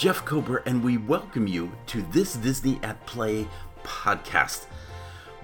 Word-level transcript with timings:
Jeff 0.00 0.24
Kober, 0.24 0.62
and 0.64 0.82
we 0.82 0.96
welcome 0.96 1.46
you 1.46 1.70
to 1.88 2.00
this 2.00 2.32
Disney 2.32 2.80
at 2.82 3.04
Play 3.04 3.46
podcast. 3.84 4.64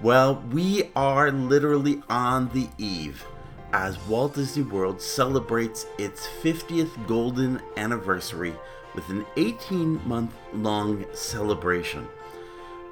Well, 0.01 0.43
we 0.51 0.89
are 0.95 1.31
literally 1.31 2.01
on 2.09 2.49
the 2.49 2.67
eve 2.79 3.23
as 3.71 3.99
Walt 4.07 4.33
Disney 4.33 4.63
World 4.63 4.99
celebrates 4.99 5.85
its 5.99 6.25
50th 6.41 7.05
golden 7.05 7.61
anniversary 7.77 8.55
with 8.95 9.07
an 9.09 9.27
18 9.35 10.01
month 10.07 10.33
long 10.53 11.05
celebration. 11.13 12.07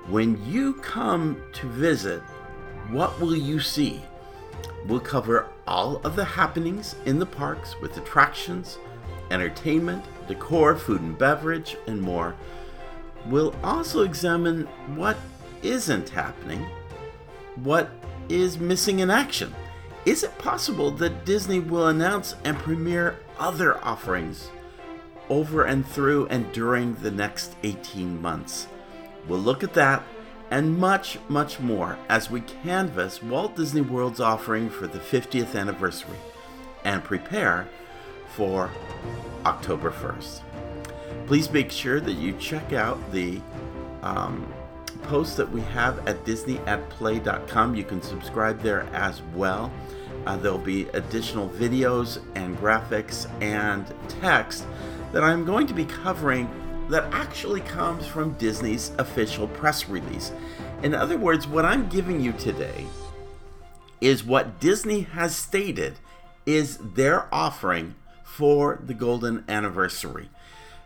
When 0.05 0.39
you 0.45 0.75
come 0.75 1.41
to 1.53 1.67
visit, 1.67 2.21
what 2.91 3.19
will 3.19 3.35
you 3.35 3.59
see? 3.59 4.03
We'll 4.85 4.99
cover 4.99 5.47
all 5.65 5.97
of 6.03 6.15
the 6.15 6.25
happenings 6.25 6.93
in 7.05 7.17
the 7.17 7.25
parks 7.25 7.75
with 7.81 7.97
attractions, 7.97 8.77
entertainment, 9.31 10.05
decor, 10.27 10.75
food 10.75 11.01
and 11.01 11.17
beverage, 11.17 11.77
and 11.87 12.01
more. 12.01 12.35
We'll 13.25 13.55
also 13.63 14.01
examine 14.01 14.65
what 14.95 15.17
isn't 15.63 16.09
happening, 16.09 16.65
what 17.55 17.89
is 18.29 18.59
missing 18.59 18.99
in 18.99 19.09
action. 19.09 19.53
Is 20.05 20.23
it 20.23 20.37
possible 20.37 20.91
that 20.91 21.25
Disney 21.25 21.59
will 21.59 21.87
announce 21.87 22.35
and 22.43 22.57
premiere 22.57 23.19
other 23.39 23.83
offerings 23.83 24.51
over 25.29 25.63
and 25.63 25.85
through 25.85 26.27
and 26.27 26.51
during 26.51 26.93
the 26.95 27.09
next 27.09 27.55
18 27.63 28.21
months? 28.21 28.67
We'll 29.27 29.39
look 29.39 29.63
at 29.63 29.73
that 29.73 30.03
and 30.51 30.77
much, 30.77 31.17
much 31.27 31.59
more 31.59 31.97
as 32.07 32.29
we 32.29 32.41
canvass 32.41 33.23
Walt 33.23 33.55
Disney 33.55 33.81
World's 33.81 34.19
offering 34.19 34.69
for 34.69 34.85
the 34.85 34.99
50th 34.99 35.55
anniversary 35.59 36.17
and 36.83 37.03
prepare 37.03 37.67
for 38.35 38.69
October 39.45 39.91
1st. 39.91 40.41
Please 41.27 41.51
make 41.51 41.71
sure 41.71 41.99
that 41.99 42.13
you 42.13 42.33
check 42.33 42.73
out 42.73 42.99
the 43.11 43.39
um, 44.03 44.51
post 45.03 45.37
that 45.37 45.49
we 45.49 45.61
have 45.61 46.07
at 46.07 46.23
disneyatplay.com. 46.25 47.75
You 47.75 47.83
can 47.83 48.01
subscribe 48.01 48.61
there 48.61 48.83
as 48.93 49.21
well. 49.33 49.71
Uh, 50.25 50.37
there'll 50.37 50.57
be 50.57 50.87
additional 50.89 51.49
videos 51.49 52.21
and 52.35 52.57
graphics 52.57 53.29
and 53.41 53.85
text 54.07 54.65
that 55.11 55.23
I'm 55.23 55.45
going 55.45 55.67
to 55.67 55.73
be 55.73 55.85
covering 55.85 56.49
that 56.89 57.11
actually 57.13 57.61
comes 57.61 58.05
from 58.05 58.33
Disney's 58.33 58.91
official 58.97 59.47
press 59.47 59.87
release. 59.87 60.31
In 60.83 60.93
other 60.93 61.17
words, 61.17 61.47
what 61.47 61.65
I'm 61.65 61.89
giving 61.89 62.19
you 62.19 62.31
today 62.33 62.85
is 64.01 64.23
what 64.23 64.59
Disney 64.59 65.01
has 65.01 65.35
stated 65.35 65.95
is 66.45 66.77
their 66.77 67.33
offering 67.33 67.95
for 68.25 68.81
the 68.83 68.93
golden 68.93 69.45
anniversary. 69.47 70.29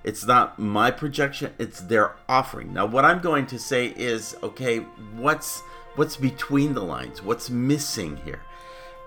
It's 0.03 0.25
not 0.25 0.59
my 0.59 0.91
projection, 0.91 1.53
it's 1.57 1.81
their 1.81 2.15
offering. 2.27 2.73
Now 2.73 2.85
what 2.85 3.05
I'm 3.05 3.19
going 3.19 3.47
to 3.47 3.57
say 3.57 3.87
is 3.87 4.35
okay, 4.43 4.79
what's 5.15 5.61
what's 5.95 6.15
between 6.15 6.73
the 6.73 6.83
lines? 6.83 7.23
What's 7.23 7.49
missing 7.49 8.17
here? 8.17 8.41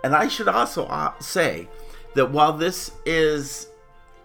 And 0.02 0.14
I 0.14 0.26
should 0.26 0.48
also 0.48 0.86
uh, 0.86 1.12
say 1.20 1.68
that 2.14 2.30
while 2.30 2.52
this 2.52 2.90
is 3.06 3.68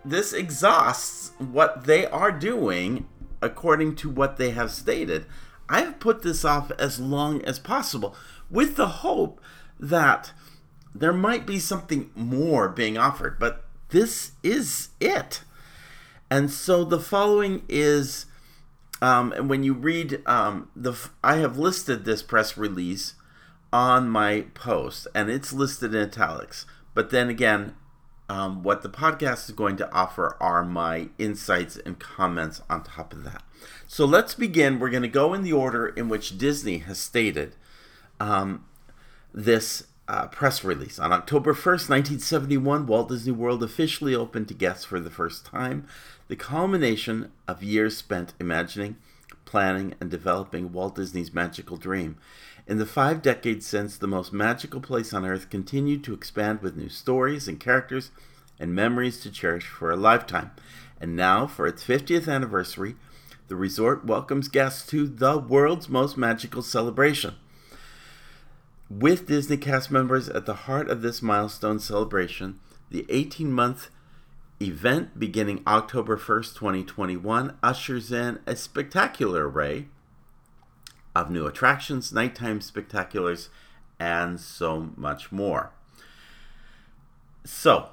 this 0.04 0.34
exhausts 0.34 1.32
what 1.38 1.84
they 1.84 2.06
are 2.08 2.32
doing 2.32 3.06
according 3.42 3.96
to 3.96 4.10
what 4.10 4.38
they 4.38 4.52
have 4.52 4.72
stated. 4.72 5.26
I 5.70 5.82
have 5.82 6.00
put 6.00 6.22
this 6.22 6.46
off 6.46 6.72
as 6.80 7.00
long 7.00 7.42
as 7.44 7.60
possible 7.60 8.16
with 8.50 8.76
the 8.76 8.88
hope 8.88 9.42
that 9.80 10.32
there 10.96 11.14
might 11.14 11.46
be 11.46 11.60
something 11.60 12.10
more 12.16 12.70
being 12.70 12.98
offered, 12.98 13.38
but 13.38 13.66
this 13.90 14.32
is 14.44 14.90
it. 15.00 15.42
And 16.30 16.52
so 16.52 16.84
the 16.84 17.00
following 17.00 17.64
is, 17.70 18.26
um, 19.02 19.32
and 19.32 19.50
when 19.50 19.64
you 19.64 19.74
read 19.74 20.22
um, 20.26 20.70
the, 20.76 20.94
I 21.24 21.38
have 21.38 21.58
listed 21.58 22.04
this 22.04 22.22
press 22.22 22.58
release 22.58 23.14
on 23.72 24.10
my 24.10 24.46
post, 24.54 25.08
and 25.14 25.30
it's 25.30 25.54
listed 25.54 25.94
in 25.96 26.04
italics. 26.04 26.66
But 26.94 27.12
then 27.12 27.30
again, 27.30 27.76
um, 28.30 28.64
what 28.64 28.82
the 28.82 28.90
podcast 28.90 29.50
is 29.50 29.56
going 29.56 29.78
to 29.78 29.92
offer 29.94 30.36
are 30.42 30.66
my 30.66 31.10
insights 31.18 31.78
and 31.78 31.98
comments 31.98 32.62
on 32.70 32.84
top 32.84 33.14
of 33.14 33.24
that. 33.24 33.44
So 33.88 34.06
let's 34.06 34.34
begin. 34.34 34.80
We're 34.80 34.90
going 34.90 35.04
to 35.04 35.08
go 35.08 35.34
in 35.34 35.44
the 35.44 35.54
order 35.54 35.88
in 35.88 36.10
which 36.10 36.38
Disney 36.38 36.80
has 36.80 37.00
stated 37.00 37.56
um, 38.20 38.66
this 39.34 39.88
uh, 40.08 40.28
press 40.28 40.64
release. 40.64 41.00
On 41.00 41.12
October 41.12 41.54
1st, 41.54 41.90
1971, 41.90 42.88
Walt 42.88 43.10
Disney 43.10 43.32
World 43.32 43.64
officially 43.64 44.16
opened 44.16 44.48
to 44.48 44.54
guests 44.54 44.86
for 44.86 45.00
the 45.00 45.10
first 45.10 45.46
time, 45.46 45.86
the 46.28 46.36
culmination 46.36 47.32
of 47.48 47.64
years 47.64 47.98
spent 47.98 48.34
imagining, 48.40 48.98
planning, 49.46 49.96
and 50.00 50.10
developing 50.10 50.72
Walt 50.72 50.96
Disney's 50.96 51.34
magical 51.34 51.78
dream. 51.78 52.18
In 52.68 52.78
the 52.78 52.86
five 52.86 53.22
decades 53.22 53.66
since, 53.66 53.98
the 53.98 54.08
most 54.08 54.34
magical 54.34 54.82
place 54.82 55.14
on 55.14 55.26
earth 55.26 55.50
continued 55.50 56.04
to 56.04 56.14
expand 56.14 56.62
with 56.62 56.76
new 56.76 56.90
stories 56.90 57.48
and 57.48 57.60
characters 57.60 58.12
and 58.60 58.74
memories 58.74 59.20
to 59.22 59.32
cherish 59.32 59.68
for 59.68 59.92
a 59.92 59.96
lifetime. 59.96 60.52
And 61.00 61.16
now, 61.16 61.48
for 61.48 61.68
its 61.68 61.84
50th 61.84 62.28
anniversary, 62.28 62.96
the 63.48 63.56
resort 63.56 64.06
welcomes 64.06 64.50
guests 64.50 64.86
to 64.88 65.08
the 65.08 65.38
world's 65.38 65.88
most 65.88 66.18
magical 66.18 66.62
celebration. 66.62 67.36
With 68.90 69.28
Disney 69.28 69.58
cast 69.58 69.92
members 69.92 70.30
at 70.30 70.46
the 70.46 70.54
heart 70.54 70.90
of 70.90 71.02
this 71.02 71.22
milestone 71.22 71.78
celebration, 71.80 72.58
the 72.90 73.06
18 73.10 73.52
month 73.52 73.90
event 74.62 75.20
beginning 75.20 75.62
October 75.68 76.18
1st, 76.18 76.56
2021, 76.56 77.58
ushers 77.62 78.14
in 78.14 78.40
a 78.46 78.56
spectacular 78.56 79.50
array 79.50 79.88
of 81.14 81.30
new 81.30 81.46
attractions, 81.46 82.14
nighttime 82.14 82.62
spectaculars, 82.62 83.50
and 84.00 84.40
so 84.40 84.92
much 84.96 85.34
more. 85.34 85.72
So, 87.44 87.90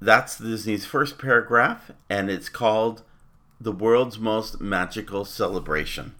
that's 0.00 0.38
Disney's 0.38 0.86
first 0.86 1.18
paragraph, 1.18 1.90
and 2.08 2.30
it's 2.30 2.48
called 2.48 3.02
The 3.60 3.72
World's 3.72 4.20
Most 4.20 4.60
Magical 4.60 5.24
Celebration. 5.24 6.14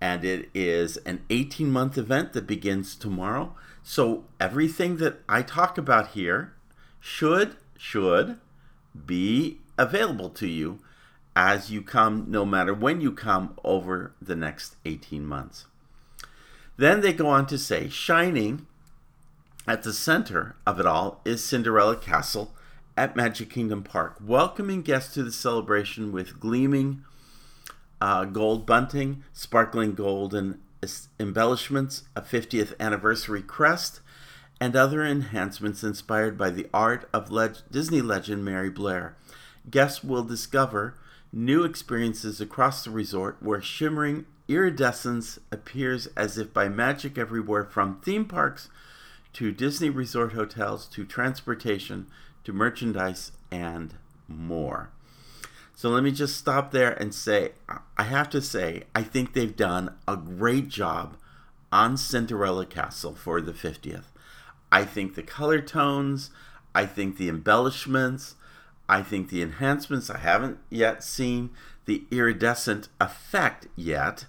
And 0.00 0.24
it 0.24 0.48
is 0.54 0.96
an 0.98 1.22
18 1.28 1.70
month 1.70 1.98
event 1.98 2.32
that 2.32 2.46
begins 2.46 2.94
tomorrow. 2.94 3.54
So, 3.82 4.24
everything 4.38 4.96
that 4.98 5.20
I 5.28 5.42
talk 5.42 5.76
about 5.78 6.08
here 6.08 6.52
should, 7.00 7.56
should 7.76 8.38
be 9.06 9.58
available 9.78 10.30
to 10.30 10.46
you 10.46 10.78
as 11.34 11.70
you 11.70 11.82
come, 11.82 12.26
no 12.28 12.44
matter 12.44 12.74
when 12.74 13.00
you 13.00 13.12
come, 13.12 13.56
over 13.64 14.12
the 14.20 14.36
next 14.36 14.76
18 14.84 15.24
months. 15.24 15.66
Then 16.76 17.00
they 17.00 17.12
go 17.12 17.28
on 17.28 17.46
to 17.46 17.58
say, 17.58 17.88
shining 17.88 18.66
at 19.66 19.82
the 19.82 19.92
center 19.92 20.56
of 20.66 20.80
it 20.80 20.86
all 20.86 21.20
is 21.24 21.44
Cinderella 21.44 21.96
Castle 21.96 22.54
at 22.96 23.16
Magic 23.16 23.50
Kingdom 23.50 23.82
Park, 23.82 24.16
welcoming 24.20 24.82
guests 24.82 25.14
to 25.14 25.22
the 25.22 25.32
celebration 25.32 26.12
with 26.12 26.40
gleaming 26.40 27.04
uh, 28.00 28.24
gold 28.24 28.66
bunting, 28.66 29.22
sparkling 29.32 29.94
golden 29.94 30.60
embellishments, 31.18 32.04
a 32.16 32.22
50th 32.22 32.72
anniversary 32.80 33.42
crest, 33.42 34.00
and 34.60 34.76
other 34.76 35.04
enhancements 35.04 35.82
inspired 35.82 36.36
by 36.36 36.50
the 36.50 36.66
art 36.72 37.08
of 37.12 37.30
Disney 37.70 38.00
legend 38.00 38.44
Mary 38.44 38.70
Blair. 38.70 39.16
Guests 39.70 40.02
will 40.02 40.24
discover 40.24 40.94
new 41.32 41.64
experiences 41.64 42.40
across 42.40 42.84
the 42.84 42.90
resort 42.90 43.36
where 43.40 43.62
shimmering 43.62 44.26
iridescence 44.48 45.38
appears 45.52 46.06
as 46.16 46.36
if 46.36 46.52
by 46.52 46.68
magic 46.68 47.16
everywhere 47.16 47.64
from 47.64 48.00
theme 48.00 48.24
parks 48.24 48.68
to 49.32 49.52
Disney 49.52 49.88
resort 49.90 50.32
hotels 50.32 50.86
to 50.86 51.04
transportation 51.04 52.06
to 52.44 52.52
merchandise 52.52 53.32
and 53.50 53.94
more. 54.26 54.90
So 55.80 55.88
let 55.88 56.04
me 56.04 56.10
just 56.10 56.36
stop 56.36 56.72
there 56.72 56.92
and 56.92 57.14
say 57.14 57.52
I 57.96 58.02
have 58.02 58.28
to 58.30 58.42
say 58.42 58.82
I 58.94 59.02
think 59.02 59.32
they've 59.32 59.56
done 59.56 59.96
a 60.06 60.14
great 60.14 60.68
job 60.68 61.16
on 61.72 61.96
Cinderella 61.96 62.66
Castle 62.66 63.14
for 63.14 63.40
the 63.40 63.54
50th. 63.54 64.04
I 64.70 64.84
think 64.84 65.14
the 65.14 65.22
color 65.22 65.62
tones, 65.62 66.28
I 66.74 66.84
think 66.84 67.16
the 67.16 67.30
embellishments, 67.30 68.34
I 68.90 69.02
think 69.02 69.30
the 69.30 69.40
enhancements 69.40 70.10
I 70.10 70.18
haven't 70.18 70.58
yet 70.68 71.02
seen 71.02 71.48
the 71.86 72.04
iridescent 72.10 72.90
effect 73.00 73.66
yet 73.74 74.26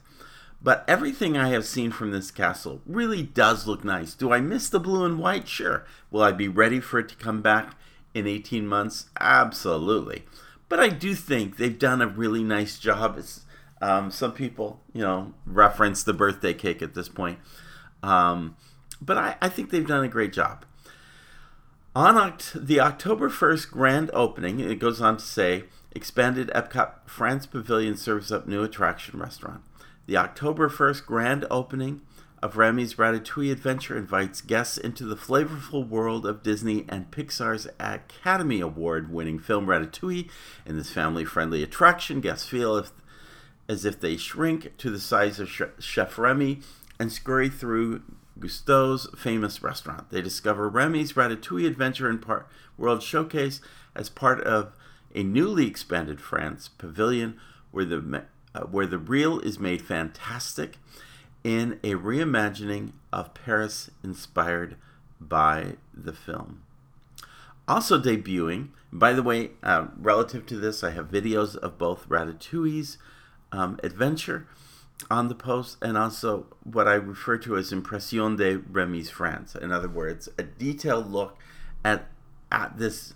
but 0.63 0.86
everything 0.88 1.36
I 1.36 1.50
have 1.50 1.65
seen 1.65 1.92
from 1.92 2.12
this 2.12 2.31
castle 2.31 2.81
really 2.86 3.24
does 3.24 3.68
look 3.68 3.83
nice. 3.83 4.13
Do 4.13 4.31
I 4.31 4.39
miss 4.39 4.69
the 4.69 4.80
blue 4.80 5.03
and 5.03 5.19
white? 5.19 5.50
Sure. 5.50 5.86
Will 6.12 6.21
I 6.21 6.31
be 6.31 6.48
ready 6.48 6.80
for 6.80 7.00
it 7.00 7.09
to 7.09 7.15
come 7.15 7.42
back 7.42 7.75
in 8.13 8.25
18 8.25 8.65
months? 8.65 9.07
Absolutely. 9.19 10.24
But 10.71 10.79
I 10.79 10.88
do 10.88 11.15
think 11.15 11.57
they've 11.57 11.77
done 11.77 12.01
a 12.01 12.07
really 12.07 12.45
nice 12.45 12.79
job. 12.79 13.21
Um, 13.81 14.09
some 14.09 14.31
people, 14.31 14.79
you 14.94 15.01
know, 15.01 15.33
reference 15.45 16.01
the 16.01 16.13
birthday 16.13 16.53
cake 16.53 16.81
at 16.81 16.94
this 16.94 17.09
point. 17.09 17.39
Um, 18.01 18.56
but 19.01 19.18
I, 19.18 19.35
I, 19.41 19.50
think 19.50 19.69
they've 19.69 19.85
done 19.85 20.06
a 20.06 20.07
great 20.07 20.31
job. 20.31 20.63
On 21.94 22.15
Oct- 22.15 22.65
the 22.65 22.79
October 22.79 23.29
1st 23.29 23.69
grand 23.69 24.12
opening, 24.13 24.62
it 24.62 24.79
goes 24.79 25.01
on 25.01 25.18
to 25.18 25.25
say, 25.25 25.65
Expanded 25.91 26.50
Epcot 26.56 26.94
France 27.06 27.45
Pavilion 27.45 27.97
serves 27.97 28.31
up 28.31 28.47
new 28.47 28.63
attraction 28.63 29.19
restaurant. 29.19 29.63
The 30.06 30.15
October 30.15 30.69
1st 30.69 31.06
grand 31.06 31.45
opening 31.51 32.00
of 32.41 32.57
Remy's 32.57 32.95
Ratatouille 32.95 33.51
Adventure 33.51 33.97
invites 33.97 34.41
guests 34.41 34.77
into 34.77 35.05
the 35.05 35.15
flavorful 35.15 35.88
world 35.88 36.25
of 36.25 36.41
Disney 36.41 36.85
and 36.89 37.11
Pixar's 37.11 37.67
Academy 37.79 38.61
Award 38.61 39.11
winning 39.11 39.38
film 39.38 39.67
Ratatouille. 39.67 40.29
In 40.65 40.77
this 40.77 40.91
family 40.91 41.23
friendly 41.23 41.61
attraction, 41.61 42.19
guests 42.19 42.47
feel 42.47 42.77
if, 42.77 42.91
as 43.69 43.85
if 43.85 43.99
they 43.99 44.17
shrink 44.17 44.75
to 44.77 44.89
the 44.89 44.99
size 44.99 45.39
of 45.39 45.49
Chef 45.79 46.17
Remy 46.17 46.61
and 46.99 47.11
scurry 47.11 47.49
through 47.49 48.01
Gusteau's 48.39 49.07
famous 49.15 49.61
restaurant. 49.61 50.09
They 50.09 50.21
discover 50.21 50.67
Remy's 50.67 51.13
Ratatouille 51.13 51.67
Adventure 51.67 52.09
and 52.09 52.21
Par- 52.21 52.47
World 52.75 53.03
Showcase 53.03 53.61
as 53.95 54.09
part 54.09 54.41
of 54.41 54.73
a 55.13 55.21
newly 55.21 55.67
expanded 55.67 56.19
France 56.19 56.69
pavilion 56.69 57.39
where 57.69 57.85
the 57.85 58.23
uh, 58.53 58.61
where 58.61 58.88
the 58.88 58.97
real 58.97 59.39
is 59.39 59.59
made 59.59 59.81
fantastic 59.81 60.77
in 61.43 61.79
a 61.83 61.93
reimagining 61.93 62.91
of 63.11 63.33
Paris 63.33 63.89
inspired 64.03 64.75
by 65.19 65.75
the 65.93 66.13
film. 66.13 66.63
Also 67.67 67.99
debuting, 67.99 68.69
by 68.91 69.13
the 69.13 69.23
way, 69.23 69.51
uh, 69.63 69.88
relative 69.97 70.45
to 70.47 70.57
this, 70.57 70.83
I 70.83 70.91
have 70.91 71.09
videos 71.09 71.55
of 71.55 71.77
both 71.77 72.07
Ratatouille's 72.09 72.97
um, 73.51 73.79
adventure 73.83 74.47
on 75.09 75.29
the 75.29 75.35
post 75.35 75.77
and 75.81 75.97
also 75.97 76.47
what 76.63 76.88
I 76.88 76.93
refer 76.93 77.38
to 77.39 77.57
as 77.57 77.71
Impression 77.71 78.35
de 78.35 78.57
Remy's 78.57 79.09
France. 79.09 79.55
In 79.55 79.71
other 79.71 79.89
words, 79.89 80.29
a 80.38 80.43
detailed 80.43 81.11
look 81.11 81.38
at, 81.83 82.07
at 82.51 82.77
this 82.77 83.13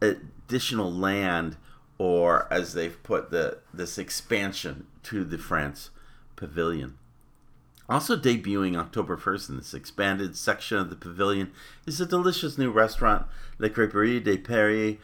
additional 0.00 0.92
land 0.92 1.56
or 1.98 2.52
as 2.52 2.74
they've 2.74 3.00
put 3.04 3.30
the 3.30 3.58
this 3.72 3.96
expansion 3.96 4.86
to 5.04 5.22
the 5.24 5.38
France 5.38 5.90
pavilion. 6.34 6.98
Also 7.92 8.16
debuting 8.16 8.74
October 8.74 9.18
1st 9.18 9.50
in 9.50 9.56
this 9.58 9.74
expanded 9.74 10.34
section 10.34 10.78
of 10.78 10.88
the 10.88 10.96
pavilion 10.96 11.52
is 11.86 12.00
a 12.00 12.06
delicious 12.06 12.56
new 12.56 12.70
restaurant, 12.70 13.26
Le 13.58 13.68
Crêperie 13.68 14.24
de 14.24 14.38
Paris, 14.38 14.96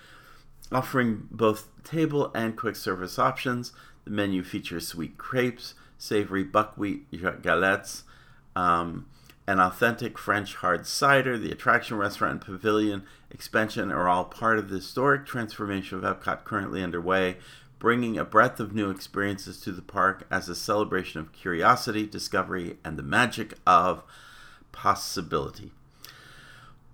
offering 0.72 1.28
both 1.30 1.68
table 1.84 2.32
and 2.34 2.56
quick 2.56 2.74
service 2.74 3.18
options. 3.18 3.74
The 4.06 4.10
menu 4.10 4.42
features 4.42 4.88
sweet 4.88 5.18
crepes, 5.18 5.74
savory 5.98 6.44
buckwheat 6.44 7.10
galettes, 7.12 8.04
um, 8.56 9.04
an 9.46 9.60
authentic 9.60 10.16
French 10.16 10.54
hard 10.54 10.86
cider, 10.86 11.36
the 11.36 11.52
attraction 11.52 11.98
restaurant 11.98 12.32
and 12.32 12.40
pavilion 12.40 13.02
expansion 13.30 13.92
are 13.92 14.08
all 14.08 14.24
part 14.24 14.58
of 14.58 14.70
the 14.70 14.76
historic 14.76 15.26
transformation 15.26 16.02
of 16.02 16.04
Epcot 16.04 16.44
currently 16.44 16.82
underway, 16.82 17.36
bringing 17.78 18.18
a 18.18 18.24
breadth 18.24 18.58
of 18.60 18.74
new 18.74 18.90
experiences 18.90 19.60
to 19.60 19.72
the 19.72 19.82
park 19.82 20.26
as 20.30 20.48
a 20.48 20.54
celebration 20.54 21.20
of 21.20 21.32
curiosity, 21.32 22.06
discovery, 22.06 22.78
and 22.84 22.98
the 22.98 23.02
magic 23.02 23.54
of 23.66 24.02
possibility. 24.72 25.72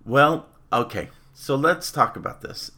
Well, 0.05 0.47
okay, 0.71 1.09
so 1.33 1.55
let's 1.55 1.91
talk 1.91 2.15
about 2.15 2.41
this. 2.41 2.71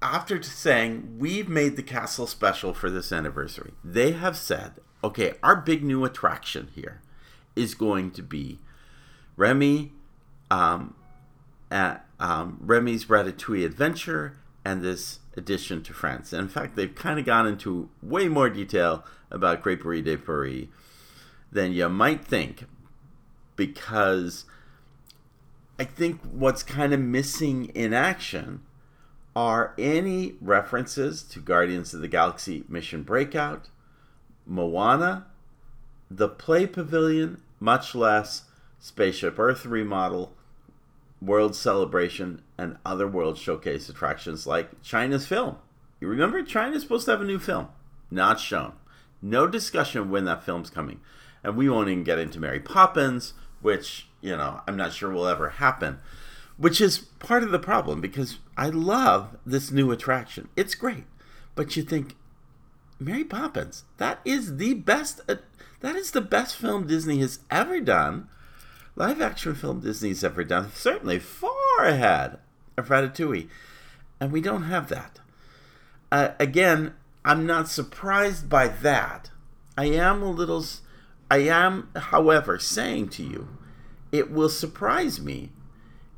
After 0.00 0.42
saying 0.42 1.16
we've 1.18 1.48
made 1.48 1.76
the 1.76 1.82
castle 1.82 2.26
special 2.26 2.74
for 2.74 2.90
this 2.90 3.12
anniversary, 3.12 3.72
they 3.84 4.12
have 4.12 4.36
said, 4.36 4.72
okay, 5.04 5.34
our 5.42 5.56
big 5.56 5.84
new 5.84 6.04
attraction 6.04 6.68
here 6.74 7.02
is 7.54 7.74
going 7.74 8.10
to 8.12 8.22
be 8.22 8.58
Remy 9.36 9.92
um, 10.50 10.94
at 11.70 12.06
um, 12.18 12.58
Remy's 12.60 13.06
Ratatouille 13.06 13.64
Adventure 13.64 14.38
and 14.64 14.82
this 14.82 15.20
addition 15.36 15.82
to 15.82 15.92
France. 15.92 16.32
And 16.32 16.42
in 16.42 16.48
fact, 16.48 16.76
they've 16.76 16.94
kind 16.94 17.18
of 17.18 17.24
gone 17.24 17.46
into 17.46 17.88
way 18.02 18.28
more 18.28 18.50
detail 18.50 19.04
about 19.30 19.62
Crêperie 19.62 20.04
de 20.04 20.16
Paris 20.16 20.66
than 21.50 21.72
you 21.72 21.88
might 21.88 22.24
think, 22.24 22.64
because 23.56 24.44
I 25.78 25.84
think 25.84 26.20
what's 26.22 26.62
kind 26.62 26.92
of 26.92 27.00
missing 27.00 27.66
in 27.66 27.92
action 27.92 28.62
are 29.34 29.74
any 29.78 30.34
references 30.40 31.22
to 31.22 31.40
Guardians 31.40 31.94
of 31.94 32.00
the 32.00 32.08
Galaxy 32.08 32.64
Mission 32.68 33.02
Breakout, 33.02 33.68
Moana, 34.46 35.26
the 36.10 36.28
Play 36.28 36.66
Pavilion, 36.66 37.40
much 37.58 37.94
less 37.94 38.44
Spaceship 38.78 39.38
Earth 39.38 39.64
remodel, 39.64 40.34
World 41.20 41.54
Celebration, 41.54 42.42
and 42.62 42.76
other 42.86 43.08
World 43.08 43.36
Showcase 43.36 43.88
attractions 43.88 44.46
like 44.46 44.82
China's 44.82 45.26
film. 45.26 45.56
You 46.00 46.06
remember 46.06 46.42
China's 46.44 46.82
supposed 46.82 47.06
to 47.06 47.10
have 47.10 47.20
a 47.20 47.24
new 47.24 47.40
film? 47.40 47.68
Not 48.08 48.38
shown. 48.38 48.74
No 49.20 49.48
discussion 49.48 50.10
when 50.10 50.24
that 50.26 50.44
film's 50.44 50.70
coming. 50.70 51.00
And 51.42 51.56
we 51.56 51.68
won't 51.68 51.88
even 51.88 52.04
get 52.04 52.20
into 52.20 52.38
Mary 52.38 52.60
Poppins, 52.60 53.34
which, 53.60 54.06
you 54.20 54.36
know, 54.36 54.60
I'm 54.68 54.76
not 54.76 54.92
sure 54.92 55.10
will 55.10 55.26
ever 55.26 55.50
happen. 55.50 55.98
Which 56.56 56.80
is 56.80 56.98
part 56.98 57.42
of 57.42 57.50
the 57.50 57.58
problem 57.58 58.00
because 58.00 58.38
I 58.56 58.68
love 58.68 59.36
this 59.44 59.72
new 59.72 59.90
attraction. 59.90 60.48
It's 60.56 60.76
great. 60.76 61.04
But 61.56 61.76
you 61.76 61.82
think, 61.82 62.14
Mary 63.00 63.24
Poppins, 63.24 63.82
that 63.96 64.20
is 64.24 64.58
the 64.58 64.74
best, 64.74 65.20
uh, 65.28 65.36
that 65.80 65.96
is 65.96 66.12
the 66.12 66.20
best 66.20 66.56
film 66.56 66.86
Disney 66.86 67.18
has 67.18 67.40
ever 67.50 67.80
done 67.80 68.28
live 68.94 69.20
action 69.20 69.54
film 69.54 69.80
Disney's 69.80 70.22
ever 70.22 70.44
done, 70.44 70.70
certainly 70.74 71.18
far 71.18 71.50
ahead 71.80 72.38
of 72.76 72.88
Ratatouille. 72.88 73.48
And 74.20 74.32
we 74.32 74.40
don't 74.40 74.64
have 74.64 74.88
that. 74.88 75.20
Uh, 76.10 76.30
again, 76.38 76.94
I'm 77.24 77.46
not 77.46 77.68
surprised 77.68 78.48
by 78.48 78.68
that. 78.68 79.30
I 79.76 79.86
am 79.86 80.22
a 80.22 80.30
little. 80.30 80.64
I 81.30 81.38
am, 81.38 81.88
however, 81.96 82.58
saying 82.58 83.08
to 83.10 83.22
you, 83.22 83.56
it 84.10 84.30
will 84.30 84.50
surprise 84.50 85.20
me 85.20 85.50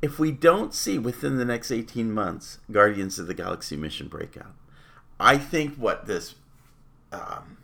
if 0.01 0.19
we 0.19 0.31
don't 0.31 0.73
see 0.73 0.99
within 0.99 1.37
the 1.37 1.45
next 1.45 1.71
18 1.71 2.11
months 2.11 2.59
Guardians 2.69 3.17
of 3.17 3.27
the 3.27 3.33
Galaxy 3.33 3.77
mission 3.77 4.07
breakout. 4.07 4.53
I 5.19 5.37
think 5.37 5.75
what 5.75 6.05
this 6.05 6.35
um, 7.11 7.57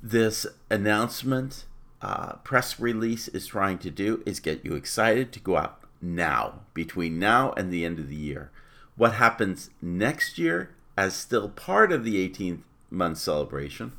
this 0.00 0.46
announcement 0.70 1.64
uh, 2.00 2.34
press 2.44 2.78
release 2.78 3.28
is 3.28 3.46
trying 3.46 3.78
to 3.78 3.90
do 3.90 4.22
is 4.24 4.40
get 4.40 4.64
you 4.64 4.74
excited 4.74 5.32
to 5.32 5.40
go 5.40 5.56
out 5.56 5.81
now, 6.02 6.60
between 6.74 7.18
now 7.18 7.52
and 7.52 7.72
the 7.72 7.84
end 7.84 7.98
of 7.98 8.08
the 8.08 8.16
year. 8.16 8.50
What 8.96 9.14
happens 9.14 9.70
next 9.80 10.36
year, 10.38 10.74
as 10.96 11.14
still 11.14 11.48
part 11.48 11.92
of 11.92 12.04
the 12.04 12.28
18th 12.28 12.60
month 12.90 13.18
celebration, 13.18 13.92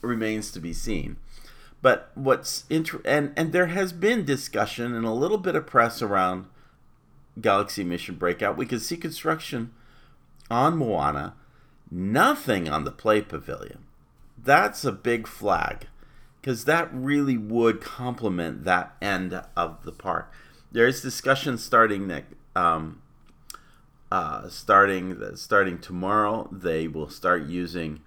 remains 0.00 0.50
to 0.52 0.60
be 0.60 0.72
seen. 0.72 1.16
But 1.80 2.10
what's 2.14 2.64
inter- 2.68 3.02
and 3.04 3.32
and 3.36 3.52
there 3.52 3.66
has 3.66 3.92
been 3.92 4.24
discussion 4.24 4.94
and 4.94 5.04
a 5.04 5.12
little 5.12 5.38
bit 5.38 5.54
of 5.54 5.66
press 5.66 6.02
around 6.02 6.46
Galaxy 7.40 7.84
Mission 7.84 8.16
Breakout. 8.16 8.56
We 8.56 8.66
can 8.66 8.80
see 8.80 8.96
construction 8.96 9.72
on 10.50 10.76
Moana, 10.76 11.34
nothing 11.90 12.68
on 12.68 12.82
the 12.82 12.90
Play 12.90 13.20
Pavilion. 13.20 13.84
That's 14.36 14.84
a 14.84 14.92
big 14.92 15.28
flag 15.28 15.86
because 16.40 16.64
that 16.64 16.92
really 16.92 17.36
would 17.36 17.80
complement 17.80 18.64
that 18.64 18.96
end 19.00 19.40
of 19.56 19.84
the 19.84 19.92
park. 19.92 20.32
There 20.70 20.86
is 20.86 21.00
discussion 21.00 21.58
starting 21.58 22.06
next, 22.06 22.34
um, 22.54 23.02
uh, 24.12 24.48
starting 24.48 25.36
starting 25.36 25.78
tomorrow. 25.78 26.48
They 26.52 26.88
will 26.88 27.08
start 27.08 27.46
using 27.46 28.00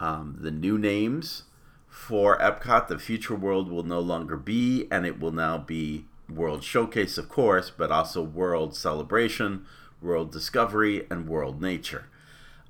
um, 0.00 0.38
the 0.40 0.50
new 0.50 0.78
names 0.78 1.44
for 1.88 2.38
Epcot. 2.38 2.88
The 2.88 2.98
future 2.98 3.34
world 3.34 3.70
will 3.70 3.82
no 3.82 4.00
longer 4.00 4.36
be, 4.36 4.86
and 4.90 5.04
it 5.04 5.18
will 5.18 5.32
now 5.32 5.58
be 5.58 6.06
World 6.28 6.62
Showcase, 6.62 7.18
of 7.18 7.28
course, 7.28 7.70
but 7.70 7.90
also 7.90 8.22
World 8.22 8.76
Celebration, 8.76 9.66
World 10.00 10.32
Discovery, 10.32 11.06
and 11.10 11.28
World 11.28 11.60
Nature. 11.60 12.06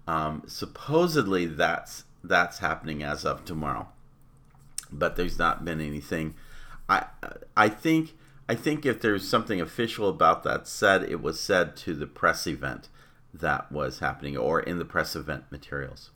Um, 0.06 0.42
supposedly, 0.46 1.46
that's 1.46 2.04
that's 2.24 2.58
happening 2.58 3.02
as 3.02 3.24
of 3.24 3.44
tomorrow 3.44 3.88
but 4.90 5.16
there's 5.16 5.38
not 5.38 5.64
been 5.64 5.80
anything. 5.80 6.34
I 6.88 7.06
I 7.56 7.68
think 7.68 8.14
I 8.48 8.54
think 8.54 8.86
if 8.86 9.00
there's 9.00 9.28
something 9.28 9.60
official 9.60 10.08
about 10.08 10.44
that 10.44 10.68
said, 10.68 11.02
it 11.02 11.20
was 11.20 11.40
said 11.40 11.76
to 11.78 11.94
the 11.94 12.06
press 12.06 12.46
event 12.46 12.88
that 13.34 13.70
was 13.72 13.98
happening 13.98 14.36
or 14.36 14.60
in 14.60 14.78
the 14.78 14.84
press 14.84 15.16
event 15.16 15.44
materials. 15.50 16.10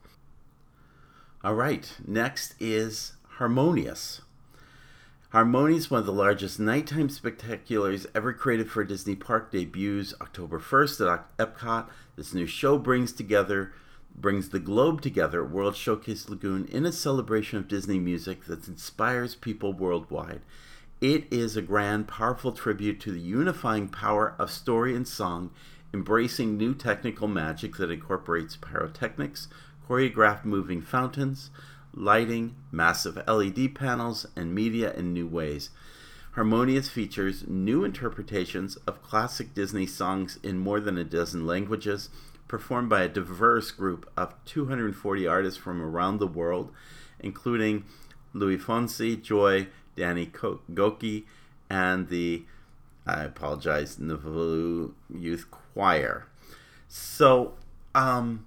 All 1.43 1.55
right, 1.55 1.93
next 2.07 2.55
is 2.61 3.15
Harmonious. 3.39 4.21
Harmonious, 5.31 5.91
one 5.91 6.01
of 6.01 6.07
the 6.07 6.13
largest 6.13 6.61
nighttime 6.61 7.09
spectaculars 7.09 8.07
ever 8.15 8.33
created 8.33 8.71
for 8.71 8.85
Disney 8.85 9.17
park, 9.17 9.51
debuts 9.51 10.13
October 10.21 10.61
1st 10.61 11.13
at 11.13 11.37
Epcot. 11.39 11.87
This 12.17 12.35
new 12.35 12.47
show 12.47 12.77
brings 12.79 13.13
together 13.13 13.73
brings 14.15 14.51
the 14.51 14.59
globe 14.59 15.01
together 15.01 15.45
World 15.45 15.77
Showcase 15.77 16.29
Lagoon 16.29 16.67
in 16.67 16.85
a 16.85 16.93
celebration 16.93 17.59
of 17.59 17.69
Disney 17.69 17.99
music 17.99 18.45
that 18.45 18.69
inspires 18.69 19.35
people 19.35 19.73
worldwide. 19.73 20.43
It 21.00 21.33
is 21.33 21.57
a 21.57 21.62
grand, 21.62 22.09
powerful 22.09 22.52
tribute 22.52 23.00
to 23.00 23.11
the 23.11 23.21
unifying 23.21 23.88
power 23.88 24.35
of 24.38 24.50
story 24.50 24.95
and 24.95 25.09
song 25.09 25.50
embracing 25.95 26.59
new 26.59 26.75
technical 26.75 27.26
magic 27.26 27.76
that 27.76 27.90
incorporates 27.90 28.57
pyrotechnics, 28.57 29.49
choreographed 29.88 30.45
moving 30.45 30.83
fountains, 30.83 31.49
lighting, 31.95 32.54
massive 32.71 33.16
LED 33.26 33.75
panels, 33.75 34.26
and 34.37 34.54
media 34.54 34.92
in 34.92 35.14
new 35.14 35.26
ways. 35.26 35.71
Harmonious 36.33 36.90
features 36.90 37.45
new 37.49 37.83
interpretations 37.83 38.76
of 38.87 39.02
classic 39.02 39.54
Disney 39.54 39.87
songs 39.87 40.38
in 40.42 40.59
more 40.59 40.80
than 40.80 40.99
a 40.99 41.04
dozen 41.04 41.47
languages, 41.47 42.11
performed 42.47 42.90
by 42.90 43.00
a 43.00 43.09
diverse 43.09 43.71
group 43.71 44.09
of 44.19 44.35
240 44.45 45.26
artists 45.26 45.59
from 45.59 45.80
around 45.80 46.19
the 46.19 46.26
world, 46.26 46.71
including 47.19 47.85
Luis 48.33 48.62
Fonsi, 48.62 49.21
Joy, 49.21 49.66
Danny 49.97 50.27
Gokey, 50.27 51.25
and 51.69 52.09
the, 52.09 52.45
I 53.07 53.25
apologize, 53.25 53.99
Nauvoo 53.99 54.93
Youth 55.13 55.47
Choir. 55.51 56.27
So, 56.89 57.55
um, 57.95 58.47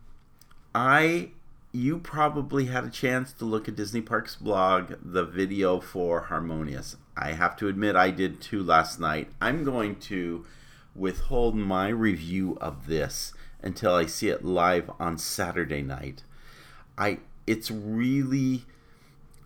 I 0.76 1.32
you 1.74 1.98
probably 1.98 2.66
had 2.66 2.86
a 2.86 2.90
chance 2.90 3.34
to 3.34 3.46
look 3.46 3.68
at 3.68 3.76
Disney 3.76 4.02
Parks 4.02 4.36
blog, 4.36 4.94
the 5.04 5.26
video 5.26 5.80
for 5.80 6.22
Harmonious. 6.22 6.96
I 7.18 7.32
have 7.32 7.58
to 7.58 7.68
admit, 7.68 7.96
I 7.96 8.12
did 8.12 8.40
too 8.40 8.62
last 8.62 9.00
night. 9.00 9.30
I'm 9.42 9.64
going 9.64 9.96
to 10.02 10.46
withhold 10.96 11.56
my 11.56 11.88
review 11.90 12.60
of 12.62 12.86
this 12.86 13.34
until 13.64 13.96
I 13.96 14.06
see 14.06 14.30
it 14.30 14.46
live 14.46 14.92
on 15.00 15.18
Saturday 15.18 15.82
night. 15.82 16.24
I 16.96 17.20
it's 17.48 17.72
really 17.72 18.66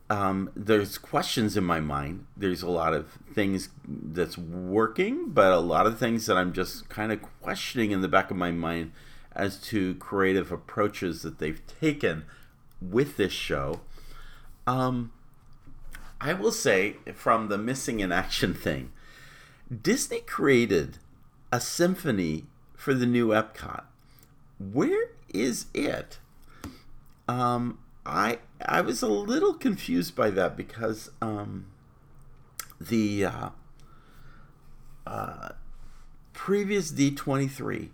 um, 0.09 0.49
there's 0.55 0.97
questions 0.97 1.57
in 1.57 1.63
my 1.63 1.79
mind. 1.79 2.25
There's 2.35 2.63
a 2.63 2.69
lot 2.69 2.93
of 2.93 3.17
things 3.33 3.69
that's 3.85 4.37
working, 4.37 5.29
but 5.29 5.51
a 5.51 5.59
lot 5.59 5.85
of 5.85 5.99
things 5.99 6.25
that 6.27 6.37
I'm 6.37 6.53
just 6.53 6.87
kind 6.87 7.11
of 7.11 7.21
questioning 7.41 7.91
in 7.91 8.01
the 8.01 8.07
back 8.07 8.31
of 8.31 8.37
my 8.37 8.51
mind 8.51 8.91
as 9.35 9.59
to 9.61 9.95
creative 9.95 10.51
approaches 10.51 11.21
that 11.23 11.39
they've 11.39 11.61
taken 11.79 12.25
with 12.81 13.17
this 13.17 13.33
show. 13.33 13.81
Um, 14.65 15.11
I 16.19 16.33
will 16.33 16.51
say, 16.51 16.95
from 17.13 17.49
the 17.49 17.57
missing 17.57 17.99
in 17.99 18.11
action 18.11 18.53
thing, 18.53 18.91
Disney 19.81 20.21
created 20.21 20.99
a 21.51 21.59
symphony 21.59 22.45
for 22.75 22.93
the 22.93 23.05
new 23.05 23.29
Epcot. 23.29 23.83
Where 24.57 25.09
is 25.33 25.65
it? 25.73 26.19
Um, 27.27 27.79
I 28.05 28.39
I 28.65 28.81
was 28.81 29.01
a 29.01 29.07
little 29.07 29.53
confused 29.53 30.15
by 30.15 30.29
that 30.31 30.57
because 30.57 31.11
um, 31.21 31.67
the 32.79 33.25
uh, 33.25 33.49
uh, 35.05 35.49
previous 36.33 36.91
D23 36.91 37.89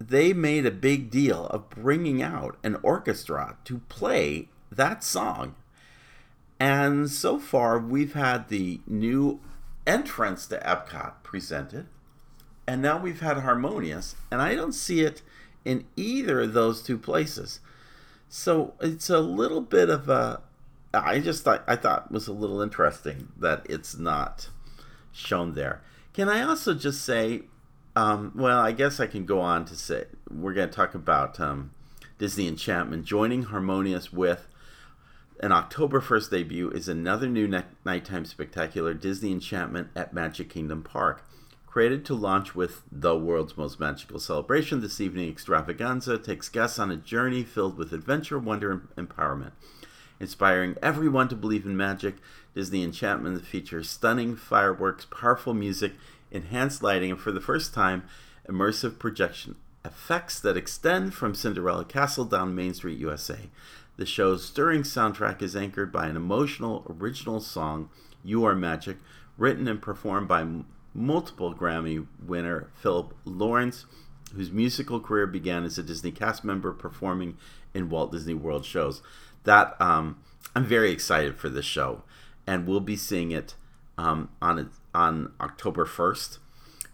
they 0.00 0.32
made 0.32 0.64
a 0.64 0.70
big 0.70 1.10
deal 1.10 1.46
of 1.46 1.70
bringing 1.70 2.22
out 2.22 2.56
an 2.62 2.76
orchestra 2.82 3.56
to 3.64 3.78
play 3.88 4.48
that 4.70 5.02
song. 5.02 5.56
And 6.60 7.10
so 7.10 7.38
far, 7.38 7.78
we've 7.78 8.14
had 8.14 8.48
the 8.48 8.80
new 8.86 9.40
entrance 9.86 10.46
to 10.46 10.58
Epcot 10.58 11.22
presented, 11.22 11.86
and 12.66 12.82
now 12.82 12.98
we've 12.98 13.20
had 13.20 13.38
Harmonious, 13.38 14.16
and 14.30 14.42
I 14.42 14.54
don't 14.54 14.72
see 14.72 15.00
it 15.00 15.22
in 15.64 15.84
either 15.96 16.42
of 16.42 16.52
those 16.52 16.82
two 16.82 16.98
places. 16.98 17.60
So 18.28 18.74
it's 18.80 19.10
a 19.10 19.20
little 19.20 19.60
bit 19.60 19.88
of 19.88 20.08
a. 20.08 20.42
I 20.92 21.20
just 21.20 21.44
thought 21.44 21.64
I 21.66 21.76
thought 21.76 22.10
was 22.10 22.28
a 22.28 22.32
little 22.32 22.60
interesting 22.60 23.28
that 23.38 23.66
it's 23.68 23.96
not 23.96 24.48
shown 25.12 25.54
there. 25.54 25.82
Can 26.12 26.28
I 26.28 26.42
also 26.42 26.74
just 26.74 27.04
say 27.04 27.42
um, 27.98 28.30
well, 28.36 28.60
I 28.60 28.70
guess 28.70 29.00
I 29.00 29.08
can 29.08 29.26
go 29.26 29.40
on 29.40 29.64
to 29.64 29.74
say 29.74 30.04
we're 30.30 30.54
going 30.54 30.68
to 30.68 30.74
talk 30.74 30.94
about 30.94 31.40
um, 31.40 31.72
Disney 32.16 32.46
Enchantment 32.46 33.04
joining 33.04 33.44
Harmonious 33.44 34.12
with 34.12 34.46
an 35.40 35.50
October 35.50 36.00
1st 36.00 36.30
debut 36.30 36.70
is 36.70 36.88
another 36.88 37.28
new 37.28 37.48
nighttime 37.84 38.24
spectacular 38.24 38.94
Disney 38.94 39.32
Enchantment 39.32 39.88
at 39.96 40.12
Magic 40.12 40.48
Kingdom 40.48 40.82
Park. 40.82 41.27
Created 41.70 42.02
to 42.06 42.14
launch 42.14 42.54
with 42.54 42.82
the 42.90 43.16
world's 43.16 43.58
most 43.58 43.78
magical 43.78 44.18
celebration, 44.18 44.80
this 44.80 45.02
evening 45.02 45.28
extravaganza 45.28 46.16
takes 46.16 46.48
guests 46.48 46.78
on 46.78 46.90
a 46.90 46.96
journey 46.96 47.44
filled 47.44 47.76
with 47.76 47.92
adventure, 47.92 48.38
wonder, 48.38 48.88
and 48.96 49.08
empowerment. 49.08 49.52
Inspiring 50.18 50.76
everyone 50.82 51.28
to 51.28 51.36
believe 51.36 51.66
in 51.66 51.76
magic, 51.76 52.16
Disney 52.54 52.82
Enchantment 52.82 53.44
features 53.44 53.90
stunning 53.90 54.34
fireworks, 54.34 55.04
powerful 55.04 55.52
music, 55.52 55.92
enhanced 56.30 56.82
lighting, 56.82 57.10
and 57.10 57.20
for 57.20 57.32
the 57.32 57.40
first 57.40 57.74
time, 57.74 58.02
immersive 58.48 58.98
projection 58.98 59.54
effects 59.84 60.40
that 60.40 60.56
extend 60.56 61.14
from 61.14 61.34
Cinderella 61.34 61.84
Castle 61.84 62.24
down 62.24 62.54
Main 62.54 62.74
Street, 62.74 62.98
USA. 62.98 63.50
The 63.96 64.06
show's 64.06 64.44
stirring 64.44 64.82
soundtrack 64.82 65.42
is 65.42 65.54
anchored 65.54 65.92
by 65.92 66.06
an 66.06 66.16
emotional 66.16 66.84
original 66.88 67.40
song, 67.40 67.90
You 68.24 68.44
Are 68.44 68.54
Magic, 68.54 68.96
written 69.36 69.68
and 69.68 69.80
performed 69.80 70.28
by 70.28 70.46
multiple 70.98 71.54
Grammy 71.54 72.06
winner 72.24 72.70
Philip 72.74 73.14
Lawrence, 73.24 73.86
whose 74.34 74.50
musical 74.50 75.00
career 75.00 75.26
began 75.26 75.64
as 75.64 75.78
a 75.78 75.82
Disney 75.82 76.10
cast 76.10 76.44
member 76.44 76.72
performing 76.72 77.36
in 77.72 77.88
Walt 77.88 78.12
Disney 78.12 78.34
World 78.34 78.64
shows. 78.64 79.00
That 79.44 79.80
um, 79.80 80.18
I'm 80.54 80.64
very 80.64 80.90
excited 80.90 81.38
for 81.38 81.48
this 81.48 81.64
show, 81.64 82.02
and 82.46 82.66
we'll 82.66 82.80
be 82.80 82.96
seeing 82.96 83.30
it 83.30 83.54
um, 83.96 84.30
on 84.42 84.70
on 84.94 85.32
October 85.40 85.86
1st 85.86 86.38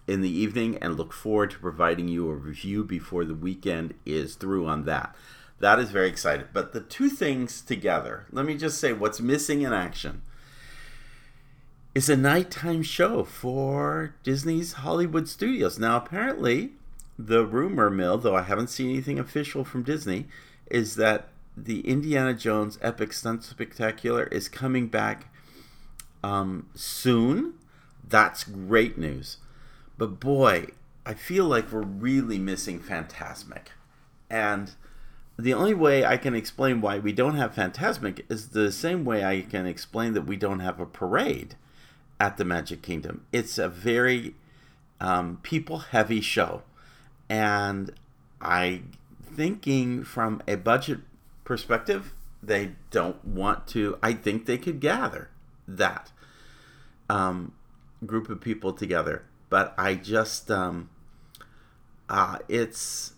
in 0.07 0.21
the 0.21 0.31
evening 0.31 0.77
and 0.79 0.97
look 0.97 1.13
forward 1.13 1.51
to 1.51 1.59
providing 1.59 2.09
you 2.09 2.29
a 2.29 2.35
review 2.35 2.85
before 2.85 3.25
the 3.25 3.35
weekend 3.35 3.95
is 4.05 4.35
through 4.35 4.67
on 4.67 4.85
that. 4.85 5.15
That 5.61 5.79
is 5.79 5.91
very 5.91 6.09
exciting. 6.09 6.47
But 6.53 6.73
the 6.73 6.81
two 6.81 7.09
things 7.09 7.63
together, 7.63 8.27
let 8.31 8.45
me 8.45 8.57
just 8.57 8.79
say 8.79 8.93
what's 8.93 9.21
missing 9.21 9.63
in 9.63 9.73
action 9.73 10.21
is 11.95 12.09
a 12.09 12.17
nighttime 12.17 12.83
show 12.83 13.23
for 13.23 14.17
Disney's 14.25 14.73
Hollywood 14.75 15.29
Studios. 15.29 15.79
Now, 15.79 15.97
apparently, 15.97 16.73
the 17.17 17.47
rumor 17.47 17.89
mill, 17.89 18.19
though 18.19 18.35
I 18.35 18.43
haven't 18.43 18.71
seen 18.71 18.91
anything 18.91 19.21
official 19.21 19.65
from 19.65 19.85
Disney, 19.85 20.27
is 20.69 20.97
that 20.97 21.29
the 21.57 21.87
Indiana 21.89 22.35
Jones 22.35 22.81
Epic 22.83 23.13
Stunt 23.13 23.45
Spectacular 23.45 24.25
is 24.25 24.49
coming 24.49 24.89
back 24.89 25.33
um, 26.25 26.69
soon. 26.75 27.55
That's 28.03 28.43
great 28.43 28.99
news. 28.99 29.37
But 29.97 30.19
boy, 30.19 30.67
I 31.07 31.15
feel 31.15 31.45
like 31.45 31.71
we're 31.71 31.83
really 31.83 32.39
missing 32.39 32.81
Fantasmic. 32.81 33.69
And 34.29 34.73
the 35.39 35.55
only 35.55 35.75
way 35.75 36.05
I 36.05 36.17
can 36.17 36.35
explain 36.35 36.81
why 36.81 36.99
we 36.99 37.13
don't 37.13 37.37
have 37.37 37.55
Fantasmic 37.55 38.25
is 38.29 38.49
the 38.49 38.73
same 38.73 39.05
way 39.05 39.25
I 39.25 39.43
can 39.43 39.65
explain 39.65 40.15
that 40.15 40.23
we 40.23 40.37
don't 40.37 40.59
have 40.59 40.81
a 40.81 40.87
parade 40.87 41.55
at 42.21 42.37
the 42.37 42.45
Magic 42.45 42.83
Kingdom. 42.83 43.25
It's 43.33 43.59
a 43.59 43.69
very 43.69 44.35
um, 45.01 45.39
people 45.43 45.79
heavy 45.79 46.21
show. 46.21 46.63
And 47.29 47.93
I 48.41 48.83
thinking 49.23 50.05
from 50.05 50.43
a 50.47 50.57
budget 50.57 51.01
perspective, 51.45 52.15
they 52.43 52.73
don't 52.91 53.25
want 53.25 53.67
to. 53.69 53.99
I 54.03 54.13
think 54.13 54.47
they 54.47 54.59
could 54.59 54.81
gather 54.81 55.31
that. 55.67 56.13
Um, 57.09 57.53
group 58.07 58.29
of 58.29 58.41
people 58.41 58.73
together. 58.73 59.25
But 59.51 59.75
I 59.79 59.95
just, 59.95 60.51
um, 60.51 60.91
uh, 62.09 62.39
it's 62.49 63.13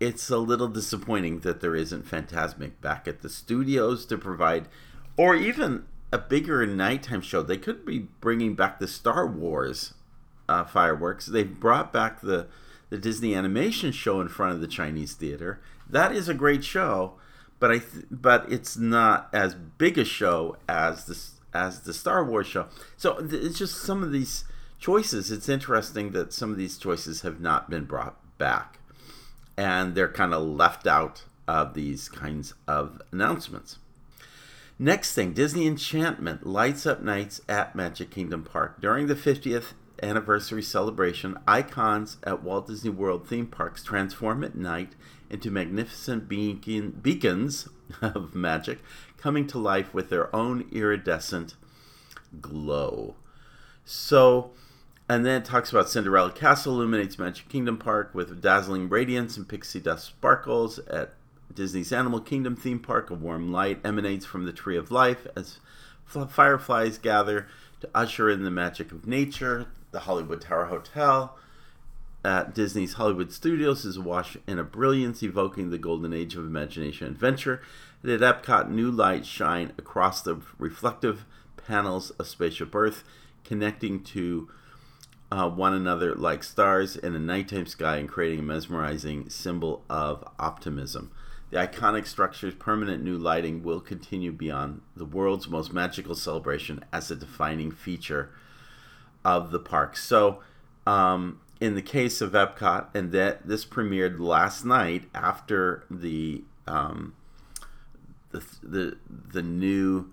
it's 0.00 0.30
a 0.30 0.38
little 0.38 0.68
disappointing 0.68 1.40
that 1.40 1.60
there 1.60 1.76
isn't 1.76 2.06
Fantasmic 2.06 2.72
back 2.80 3.06
at 3.06 3.22
the 3.22 3.28
studios 3.28 4.04
to 4.06 4.18
provide, 4.18 4.68
or 5.16 5.36
even 5.36 5.84
a 6.12 6.18
bigger 6.18 6.64
nighttime 6.66 7.22
show. 7.22 7.42
They 7.42 7.56
could 7.56 7.84
be 7.86 8.00
bringing 8.20 8.54
back 8.54 8.78
the 8.78 8.86
Star 8.86 9.26
Wars 9.26 9.94
uh, 10.48 10.64
fireworks. 10.64 11.26
They've 11.26 11.58
brought 11.58 11.92
back 11.92 12.20
the 12.20 12.46
the 12.90 12.98
Disney 12.98 13.34
animation 13.34 13.90
show 13.90 14.20
in 14.20 14.28
front 14.28 14.52
of 14.52 14.60
the 14.60 14.66
Chinese 14.66 15.14
theater. 15.14 15.60
That 15.88 16.14
is 16.14 16.28
a 16.28 16.34
great 16.34 16.62
show, 16.62 17.14
but 17.58 17.70
I 17.70 17.78
th- 17.78 18.04
but 18.10 18.52
it's 18.52 18.76
not 18.76 19.30
as 19.32 19.54
big 19.54 19.96
a 19.96 20.04
show 20.04 20.58
as 20.68 21.06
this 21.06 21.40
as 21.54 21.80
the 21.80 21.94
Star 21.94 22.22
Wars 22.22 22.46
show. 22.46 22.66
So 22.98 23.16
it's 23.30 23.58
just 23.58 23.76
some 23.76 24.02
of 24.02 24.12
these 24.12 24.44
choices. 24.78 25.30
It's 25.30 25.48
interesting 25.48 26.12
that 26.12 26.34
some 26.34 26.50
of 26.50 26.58
these 26.58 26.76
choices 26.76 27.22
have 27.22 27.40
not 27.40 27.70
been 27.70 27.84
brought 27.86 28.16
back, 28.36 28.78
and 29.56 29.94
they're 29.94 30.08
kind 30.08 30.34
of 30.34 30.42
left 30.42 30.86
out 30.86 31.24
of 31.48 31.72
these 31.72 32.10
kinds 32.10 32.52
of 32.68 33.00
announcements. 33.10 33.78
Next 34.82 35.14
thing, 35.14 35.32
Disney 35.32 35.68
Enchantment 35.68 36.44
lights 36.44 36.86
up 36.86 37.00
nights 37.00 37.40
at 37.48 37.76
Magic 37.76 38.10
Kingdom 38.10 38.42
Park 38.42 38.80
during 38.80 39.06
the 39.06 39.14
50th 39.14 39.74
anniversary 40.02 40.60
celebration. 40.60 41.38
Icons 41.46 42.16
at 42.24 42.42
Walt 42.42 42.66
Disney 42.66 42.90
World 42.90 43.28
theme 43.28 43.46
parks 43.46 43.84
transform 43.84 44.42
at 44.42 44.56
night 44.56 44.96
into 45.30 45.52
magnificent 45.52 46.28
beacon, 46.28 46.98
beacons 47.00 47.68
of 48.02 48.34
magic, 48.34 48.80
coming 49.18 49.46
to 49.46 49.58
life 49.60 49.94
with 49.94 50.10
their 50.10 50.34
own 50.34 50.68
iridescent 50.72 51.54
glow. 52.40 53.14
So, 53.84 54.50
And 55.08 55.24
then 55.24 55.42
it 55.42 55.44
talks 55.44 55.70
about 55.70 55.90
Cinderella 55.90 56.32
Castle 56.32 56.74
illuminates 56.74 57.20
Magic 57.20 57.48
Kingdom 57.48 57.78
Park 57.78 58.10
with 58.14 58.42
dazzling 58.42 58.88
radiance 58.88 59.36
and 59.36 59.48
pixie 59.48 59.78
dust 59.78 60.06
sparkles. 60.06 60.80
At 60.80 61.14
Disney's 61.54 61.92
Animal 61.92 62.20
Kingdom 62.20 62.56
theme 62.56 62.78
park, 62.78 63.10
a 63.10 63.14
warm 63.14 63.52
light 63.52 63.80
emanates 63.84 64.24
from 64.24 64.44
the 64.44 64.52
Tree 64.52 64.76
of 64.76 64.90
Life 64.90 65.26
as 65.36 65.58
fireflies 66.04 66.98
gather 66.98 67.46
to 67.80 67.88
usher 67.94 68.30
in 68.30 68.44
the 68.44 68.50
magic 68.50 68.92
of 68.92 69.06
nature. 69.06 69.66
The 69.90 70.00
Hollywood 70.00 70.40
Tower 70.40 70.66
Hotel 70.66 71.36
at 72.24 72.54
Disney's 72.54 72.94
Hollywood 72.94 73.32
Studios 73.32 73.84
is 73.84 73.96
awash 73.96 74.36
in 74.46 74.58
a 74.58 74.64
brilliance 74.64 75.22
evoking 75.22 75.70
the 75.70 75.78
golden 75.78 76.12
age 76.12 76.36
of 76.36 76.44
imagination 76.44 77.06
and 77.06 77.16
adventure. 77.16 77.60
And 78.02 78.10
at 78.10 78.20
Epcot, 78.20 78.70
new 78.70 78.90
lights 78.90 79.28
shine 79.28 79.72
across 79.78 80.22
the 80.22 80.40
reflective 80.58 81.24
panels 81.56 82.10
of 82.10 82.28
Spaceship 82.28 82.74
Earth, 82.74 83.04
connecting 83.44 84.02
to 84.04 84.48
uh, 85.30 85.48
one 85.48 85.72
another 85.72 86.14
like 86.14 86.44
stars 86.44 86.94
in 86.96 87.14
a 87.14 87.18
nighttime 87.18 87.66
sky 87.66 87.96
and 87.96 88.08
creating 88.08 88.40
a 88.40 88.42
mesmerizing 88.42 89.28
symbol 89.30 89.82
of 89.88 90.24
optimism. 90.38 91.10
The 91.52 91.58
iconic 91.58 92.06
structure's 92.06 92.54
permanent 92.54 93.04
new 93.04 93.18
lighting 93.18 93.62
will 93.62 93.80
continue 93.80 94.32
beyond 94.32 94.80
the 94.96 95.04
world's 95.04 95.48
most 95.48 95.70
magical 95.70 96.14
celebration 96.14 96.82
as 96.94 97.10
a 97.10 97.14
defining 97.14 97.70
feature 97.70 98.30
of 99.22 99.50
the 99.50 99.58
park. 99.58 99.98
So, 99.98 100.40
um, 100.86 101.42
in 101.60 101.74
the 101.74 101.82
case 101.82 102.22
of 102.22 102.32
Epcot, 102.32 102.86
and 102.94 103.12
that 103.12 103.46
this 103.46 103.66
premiered 103.66 104.18
last 104.18 104.64
night 104.64 105.10
after 105.14 105.84
the 105.90 106.42
um, 106.66 107.14
the 108.30 108.42
the 108.62 108.96
the 109.06 109.42
new 109.42 110.10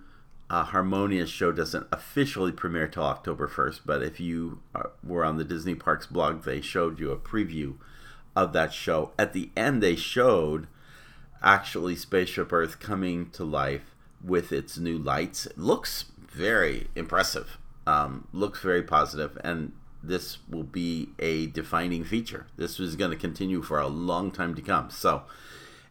uh, 0.50 0.65
Harmonious 0.65 1.29
show 1.29 1.53
doesn't 1.53 1.88
officially 1.89 2.51
premiere 2.51 2.89
till 2.89 3.03
October 3.03 3.48
first. 3.48 3.86
But 3.86 4.03
if 4.03 4.19
you 4.19 4.60
are, 4.75 4.91
were 5.01 5.24
on 5.24 5.38
the 5.38 5.46
Disney 5.46 5.75
Parks 5.75 6.05
blog, 6.05 6.43
they 6.43 6.60
showed 6.60 7.00
you 7.00 7.12
a 7.12 7.17
preview 7.17 7.75
of 8.36 8.51
that 8.51 8.74
show. 8.74 9.13
At 9.17 9.31
the 9.31 9.51
end, 9.55 9.81
they 9.81 9.96
showed 9.96 10.67
actually 11.41 11.96
Spaceship 11.96 12.51
Earth 12.51 12.79
coming 12.79 13.29
to 13.31 13.43
life 13.43 13.96
with 14.24 14.51
its 14.51 14.77
new 14.77 14.98
lights. 14.98 15.46
It 15.46 15.58
looks 15.58 16.05
very 16.29 16.88
impressive. 16.96 17.58
Um, 17.88 18.27
looks 18.34 18.62
very 18.62 18.84
positive, 18.84 19.38
and 19.43 19.72
this 20.03 20.38
will 20.50 20.63
be 20.63 21.10
a 21.17 21.48
defining 21.48 22.03
feature. 22.03 22.46
This 22.55 22.79
is 22.79 22.96
going 22.96 23.12
to 23.12 23.17
continue 23.17 23.62
for 23.62 23.79
a 23.79 23.88
long 23.88 24.31
time 24.31 24.53
to 24.55 24.62
come. 24.62 24.89
So, 24.89 25.24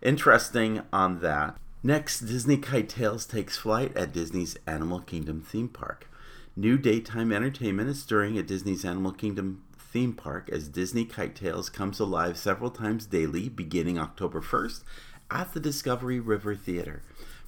interesting 0.01 0.83
on 0.93 1.21
that. 1.21 1.57
Next, 1.83 2.21
Disney 2.21 2.57
Kite 2.57 2.89
Tales 2.89 3.27
takes 3.27 3.57
flight 3.57 3.97
at 3.97 4.13
Disney's 4.13 4.57
Animal 4.67 5.01
Kingdom 5.01 5.41
theme 5.41 5.69
park. 5.69 6.09
New 6.57 6.77
daytime 6.77 7.33
entertainment 7.33 7.89
is 7.89 8.03
stirring 8.03 8.37
at 8.37 8.47
Disney's 8.47 8.85
Animal 8.85 9.13
Kingdom 9.13 9.63
theme 9.79 10.13
park 10.13 10.51
as 10.51 10.69
Disney 10.69 11.05
Kite 11.05 11.35
Tales 11.35 11.71
comes 11.71 11.99
alive 12.01 12.37
several 12.37 12.71
times 12.71 13.07
daily 13.07 13.49
beginning 13.49 13.99
October 13.99 14.41
1st 14.41 14.83
at 15.31 15.53
the 15.53 15.61
Discovery 15.61 16.21
River 16.21 16.55
Theater. 16.55 17.03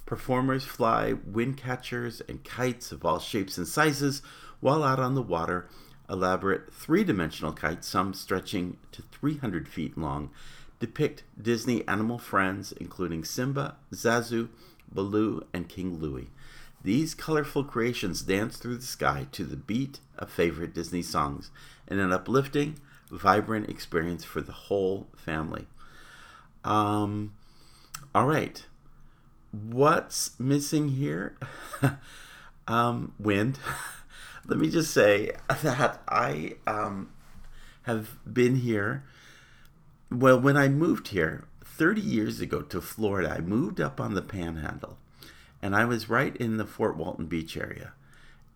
Performers 0.05 0.63
fly 0.63 1.13
wind 1.25 1.57
catchers 1.57 2.21
and 2.27 2.43
kites 2.43 2.91
of 2.91 3.05
all 3.05 3.19
shapes 3.19 3.57
and 3.57 3.67
sizes 3.67 4.21
while 4.59 4.83
out 4.83 4.99
on 4.99 5.15
the 5.15 5.21
water 5.21 5.67
elaborate 6.09 6.73
three 6.73 7.03
dimensional 7.03 7.53
kites, 7.53 7.87
some 7.87 8.13
stretching 8.13 8.77
to 8.91 9.01
300 9.01 9.67
feet 9.67 9.97
long, 9.97 10.29
depict 10.79 11.23
Disney 11.41 11.87
animal 11.87 12.17
friends, 12.17 12.73
including 12.73 13.23
Simba, 13.23 13.77
Zazu, 13.93 14.49
Baloo, 14.91 15.45
and 15.53 15.69
King 15.69 15.99
Louie. 15.99 16.29
These 16.83 17.13
colorful 17.13 17.63
creations 17.63 18.23
dance 18.23 18.57
through 18.57 18.77
the 18.77 18.85
sky 18.85 19.27
to 19.31 19.45
the 19.45 19.55
beat 19.55 19.99
of 20.17 20.31
favorite 20.31 20.73
Disney 20.73 21.03
songs 21.03 21.51
in 21.87 21.99
an 21.99 22.11
uplifting, 22.11 22.79
vibrant 23.09 23.69
experience 23.69 24.23
for 24.23 24.41
the 24.41 24.51
whole 24.51 25.07
family. 25.15 25.67
Um, 26.63 27.33
all 28.13 28.27
right. 28.27 28.65
What's 29.51 30.39
missing 30.39 30.89
here? 30.89 31.37
um, 32.67 33.13
wind. 33.19 33.59
let 34.45 34.59
me 34.59 34.69
just 34.69 34.93
say 34.93 35.31
that 35.61 36.01
I 36.07 36.55
um, 36.67 37.09
have 37.83 38.17
been 38.31 38.57
here. 38.57 39.03
Well, 40.09 40.39
when 40.39 40.57
I 40.57 40.67
moved 40.67 41.09
here 41.09 41.47
30 41.63 42.01
years 42.01 42.41
ago 42.41 42.61
to 42.61 42.81
Florida, 42.81 43.35
I 43.37 43.39
moved 43.39 43.79
up 43.79 44.01
on 44.01 44.13
the 44.13 44.21
panhandle 44.21 44.97
and 45.61 45.75
I 45.75 45.85
was 45.85 46.09
right 46.09 46.35
in 46.35 46.57
the 46.57 46.65
Fort 46.65 46.97
Walton 46.97 47.27
Beach 47.27 47.55
area. 47.55 47.93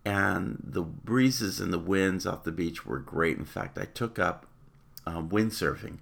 And 0.03 0.61
the 0.63 0.81
breezes 0.83 1.59
and 1.59 1.73
the 1.73 1.79
winds 1.79 2.25
off 2.25 2.43
the 2.43 2.51
beach 2.51 2.85
were 2.85 2.99
great. 2.99 3.37
In 3.37 3.45
fact, 3.45 3.77
I 3.77 3.85
took 3.85 4.19
up 4.19 4.45
um, 5.05 5.29
windsurfing 5.29 5.97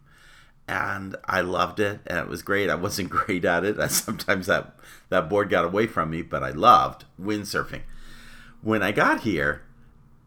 and 0.68 1.16
I 1.26 1.42
loved 1.42 1.80
it 1.80 2.02
and 2.08 2.18
it 2.18 2.28
was 2.28 2.42
great. 2.42 2.70
I 2.70 2.76
wasn't 2.76 3.10
great 3.12 3.46
at 3.46 3.66
it. 3.66 3.80
I, 3.80 3.88
Sometimes 3.88 4.48
that, 4.48 4.76
that 5.10 5.30
board 5.30 5.50
got 5.50 5.66
away 5.66 5.88
from 5.88 6.10
me, 6.10 6.22
but 6.22 6.44
I 6.44 6.52
loved 6.52 7.06
windsurfing. 7.22 7.82
When 8.62 8.82
I 8.82 8.92
got 8.92 9.22
here, 9.22 9.64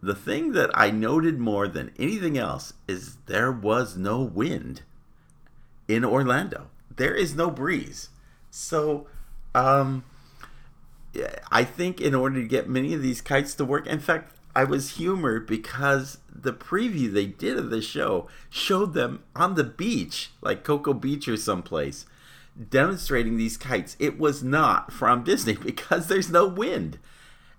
the 0.02 0.14
thing 0.14 0.52
that 0.52 0.70
I 0.74 0.90
noted 0.90 1.38
more 1.38 1.66
than 1.66 1.92
anything 1.98 2.36
else 2.36 2.74
is 2.86 3.16
there 3.26 3.50
was 3.50 3.96
no 3.96 4.20
wind 4.20 4.82
in 5.88 6.04
Orlando. 6.04 6.68
There 6.94 7.14
is 7.14 7.34
no 7.34 7.50
breeze. 7.50 8.10
So, 8.50 9.06
um, 9.54 10.04
I 11.50 11.64
think 11.64 12.00
in 12.00 12.14
order 12.14 12.40
to 12.42 12.46
get 12.46 12.68
many 12.68 12.92
of 12.92 13.02
these 13.02 13.20
kites 13.20 13.54
to 13.54 13.64
work, 13.64 13.86
in 13.86 14.00
fact, 14.00 14.35
I 14.56 14.64
was 14.64 14.96
humored 14.96 15.46
because 15.46 16.16
the 16.34 16.54
preview 16.54 17.12
they 17.12 17.26
did 17.26 17.58
of 17.58 17.68
the 17.68 17.82
show 17.82 18.26
showed 18.48 18.94
them 18.94 19.22
on 19.34 19.54
the 19.54 19.64
beach, 19.64 20.30
like 20.40 20.64
Cocoa 20.64 20.94
Beach 20.94 21.28
or 21.28 21.36
someplace, 21.36 22.06
demonstrating 22.70 23.36
these 23.36 23.58
kites. 23.58 23.98
It 23.98 24.18
was 24.18 24.42
not 24.42 24.90
from 24.90 25.24
Disney 25.24 25.52
because 25.62 26.08
there's 26.08 26.30
no 26.30 26.46
wind. 26.46 26.98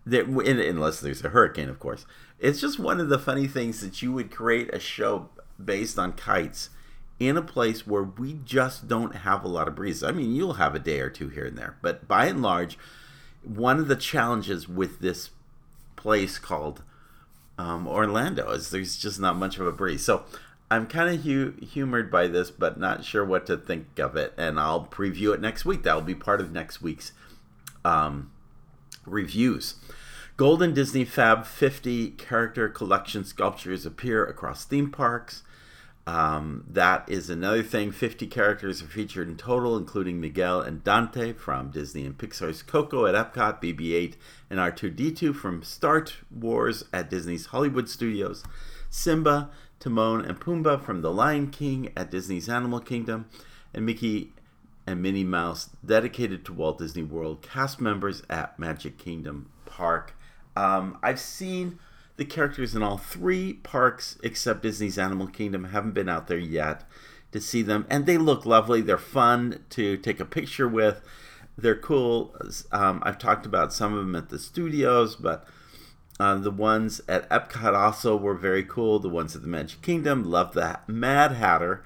There, 0.07 0.23
unless 0.23 0.99
there's 0.99 1.23
a 1.23 1.29
hurricane, 1.29 1.69
of 1.69 1.79
course. 1.79 2.07
It's 2.39 2.59
just 2.59 2.79
one 2.79 2.99
of 2.99 3.09
the 3.09 3.19
funny 3.19 3.45
things 3.45 3.81
that 3.81 4.01
you 4.01 4.11
would 4.13 4.31
create 4.31 4.73
a 4.73 4.79
show 4.79 5.29
based 5.63 5.99
on 5.99 6.13
kites 6.13 6.71
in 7.19 7.37
a 7.37 7.43
place 7.43 7.85
where 7.85 8.03
we 8.03 8.39
just 8.43 8.87
don't 8.87 9.17
have 9.17 9.43
a 9.43 9.47
lot 9.47 9.67
of 9.67 9.75
breeze. 9.75 10.01
I 10.01 10.11
mean, 10.11 10.33
you'll 10.33 10.53
have 10.53 10.73
a 10.73 10.79
day 10.79 10.99
or 11.01 11.11
two 11.11 11.29
here 11.29 11.45
and 11.45 11.59
there, 11.59 11.77
but 11.83 12.07
by 12.07 12.25
and 12.25 12.41
large, 12.41 12.75
one 13.43 13.77
of 13.77 13.87
the 13.87 13.95
challenges 13.95 14.67
with 14.67 14.97
this 14.99 15.29
place 15.95 16.39
called 16.39 16.81
um, 17.57 17.87
Orlando 17.87 18.51
is 18.51 18.69
there's 18.69 18.97
just 18.97 19.19
not 19.19 19.35
much 19.35 19.57
of 19.57 19.65
a 19.67 19.71
breeze. 19.71 20.05
So 20.05 20.23
I'm 20.69 20.85
kind 20.85 21.13
of 21.13 21.23
hu- 21.23 21.53
humored 21.61 22.11
by 22.11 22.27
this, 22.27 22.51
but 22.51 22.79
not 22.79 23.03
sure 23.03 23.23
what 23.25 23.45
to 23.47 23.57
think 23.57 23.99
of 23.99 24.15
it. 24.15 24.33
And 24.37 24.59
I'll 24.59 24.85
preview 24.85 25.33
it 25.33 25.41
next 25.41 25.65
week. 25.65 25.83
That 25.83 25.95
will 25.95 26.01
be 26.01 26.15
part 26.15 26.41
of 26.41 26.51
next 26.51 26.81
week's 26.81 27.13
um, 27.85 28.31
reviews. 29.05 29.75
Golden 30.35 30.73
Disney 30.73 31.03
Fab 31.03 31.45
50 31.45 32.11
character 32.11 32.69
collection 32.69 33.23
sculptures 33.25 33.85
appear 33.85 34.23
across 34.23 34.65
theme 34.65 34.91
parks. 34.91 35.41
Um, 36.07 36.63
that 36.69 37.09
is 37.09 37.29
another 37.29 37.61
thing. 37.61 37.91
50 37.91 38.27
characters 38.27 38.81
are 38.81 38.85
featured 38.87 39.27
in 39.27 39.35
total, 39.35 39.75
including 39.75 40.21
Miguel 40.21 40.61
and 40.61 40.81
Dante 40.81 41.33
from 41.33 41.69
Disney 41.69 42.05
and 42.05 42.17
Pixar's 42.17 42.63
Coco 42.63 43.05
at 43.05 43.13
Epcot, 43.13 43.61
BB 43.61 43.93
8, 43.93 44.17
and 44.49 44.57
R2D2 44.57 45.35
from 45.35 45.63
Star 45.63 46.05
Wars 46.31 46.85
at 46.93 47.09
Disney's 47.09 47.47
Hollywood 47.47 47.89
Studios, 47.89 48.45
Simba, 48.89 49.49
Timon, 49.81 50.23
and 50.23 50.39
Pumbaa 50.39 50.81
from 50.81 51.01
The 51.01 51.11
Lion 51.11 51.49
King 51.49 51.91
at 51.97 52.09
Disney's 52.09 52.47
Animal 52.47 52.79
Kingdom, 52.79 53.25
and 53.73 53.85
Mickey 53.85 54.31
and 54.87 55.01
Minnie 55.01 55.25
Mouse 55.25 55.71
dedicated 55.85 56.45
to 56.45 56.53
Walt 56.53 56.77
Disney 56.77 57.03
World 57.03 57.41
cast 57.41 57.81
members 57.81 58.23
at 58.29 58.57
Magic 58.57 58.97
Kingdom 58.97 59.49
Park. 59.65 60.15
Um, 60.55 60.99
I've 61.03 61.19
seen 61.19 61.79
the 62.17 62.25
characters 62.25 62.75
in 62.75 62.83
all 62.83 62.97
three 62.97 63.53
parks 63.53 64.17
except 64.23 64.63
Disney's 64.63 64.97
Animal 64.97 65.27
Kingdom. 65.27 65.65
Haven't 65.65 65.93
been 65.93 66.09
out 66.09 66.27
there 66.27 66.37
yet 66.37 66.83
to 67.31 67.39
see 67.39 67.61
them, 67.61 67.85
and 67.89 68.05
they 68.05 68.17
look 68.17 68.45
lovely. 68.45 68.81
They're 68.81 68.97
fun 68.97 69.63
to 69.71 69.97
take 69.97 70.19
a 70.19 70.25
picture 70.25 70.67
with. 70.67 71.01
They're 71.57 71.75
cool. 71.75 72.35
Um, 72.71 73.01
I've 73.05 73.17
talked 73.17 73.45
about 73.45 73.73
some 73.73 73.93
of 73.93 73.99
them 73.99 74.15
at 74.15 74.29
the 74.29 74.39
studios, 74.39 75.15
but 75.15 75.47
uh, 76.19 76.35
the 76.35 76.51
ones 76.51 77.01
at 77.07 77.29
Epcot 77.29 77.75
also 77.75 78.15
were 78.15 78.35
very 78.35 78.63
cool. 78.63 78.99
The 78.99 79.09
ones 79.09 79.35
at 79.35 79.41
the 79.41 79.47
Magic 79.47 79.81
Kingdom, 79.81 80.23
love 80.23 80.53
the 80.53 80.79
Mad 80.87 81.33
Hatter. 81.33 81.83